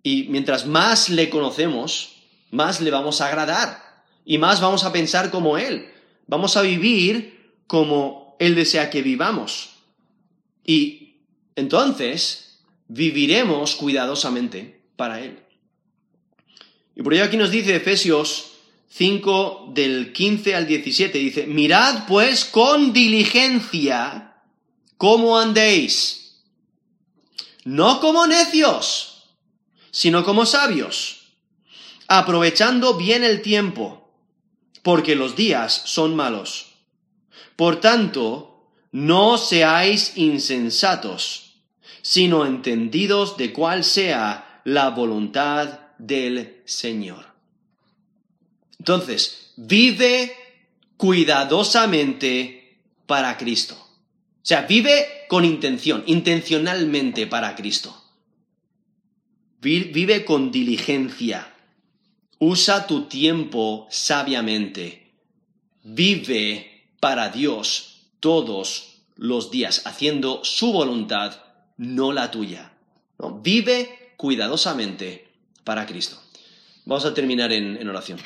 Y 0.03 0.25
mientras 0.29 0.67
más 0.67 1.09
le 1.09 1.29
conocemos, 1.29 2.17
más 2.51 2.81
le 2.81 2.91
vamos 2.91 3.21
a 3.21 3.29
agradar 3.29 4.05
y 4.25 4.39
más 4.39 4.61
vamos 4.61 4.85
a 4.85 4.93
pensar 4.93 5.31
como 5.31 5.59
Él. 5.59 5.91
Vamos 6.27 6.57
a 6.57 6.63
vivir 6.63 7.55
como 7.67 8.37
Él 8.39 8.55
desea 8.55 8.91
que 8.91 9.03
vivamos. 9.03 9.71
Y 10.65 11.17
entonces 11.57 12.61
viviremos 12.89 13.75
cuidadosamente 13.77 14.83
para 14.97 15.21
Él. 15.21 15.50
Y 16.97 17.03
por 17.03 17.15
ello 17.15 17.25
aquí 17.25 17.37
nos 17.37 17.51
dice 17.51 17.77
Efesios 17.77 18.51
5 18.91 19.71
del 19.73 20.13
15 20.13 20.55
al 20.55 20.67
17, 20.67 21.19
dice, 21.19 21.47
mirad 21.47 22.07
pues 22.07 22.45
con 22.45 22.93
diligencia 22.93 24.35
cómo 24.97 25.39
andéis, 25.39 26.43
no 27.65 28.01
como 28.01 28.27
necios, 28.27 29.29
sino 29.93 30.25
como 30.25 30.45
sabios, 30.45 31.33
aprovechando 32.09 32.95
bien 32.95 33.23
el 33.23 33.43
tiempo 33.43 34.13
porque 34.83 35.15
los 35.15 35.37
días 35.37 35.83
son 35.85 36.17
malos. 36.17 36.75
Por 37.57 37.81
tanto, 37.81 38.67
no 38.93 39.39
seáis 39.39 40.17
insensatos, 40.17 41.55
sino 42.03 42.47
entendidos 42.47 43.37
de 43.37 43.53
cuál 43.53 43.85
sea 43.85 44.63
la 44.65 44.91
voluntad 44.91 45.80
del 46.07 46.63
Señor. 46.65 47.27
Entonces, 48.79 49.53
vive 49.57 50.35
cuidadosamente 50.97 52.79
para 53.07 53.37
Cristo. 53.37 53.75
O 53.75 54.47
sea, 54.47 54.63
vive 54.63 55.07
con 55.29 55.45
intención, 55.45 56.03
intencionalmente 56.07 57.27
para 57.27 57.55
Cristo. 57.55 57.95
Vive 59.61 60.25
con 60.25 60.51
diligencia. 60.51 61.55
Usa 62.39 62.87
tu 62.87 63.05
tiempo 63.05 63.87
sabiamente. 63.91 65.13
Vive 65.83 66.87
para 66.99 67.29
Dios 67.29 68.07
todos 68.21 69.03
los 69.17 69.51
días, 69.51 69.83
haciendo 69.87 70.43
su 70.45 70.73
voluntad, 70.73 71.43
no 71.77 72.13
la 72.13 72.31
tuya. 72.31 72.73
Vive 73.43 74.13
cuidadosamente 74.17 75.30
para 75.65 75.87
Cristo. 75.87 76.21
Vamos 76.85 77.05
a 77.05 77.15
terminar 77.15 77.53
en 77.53 77.89
oración. 77.89 78.19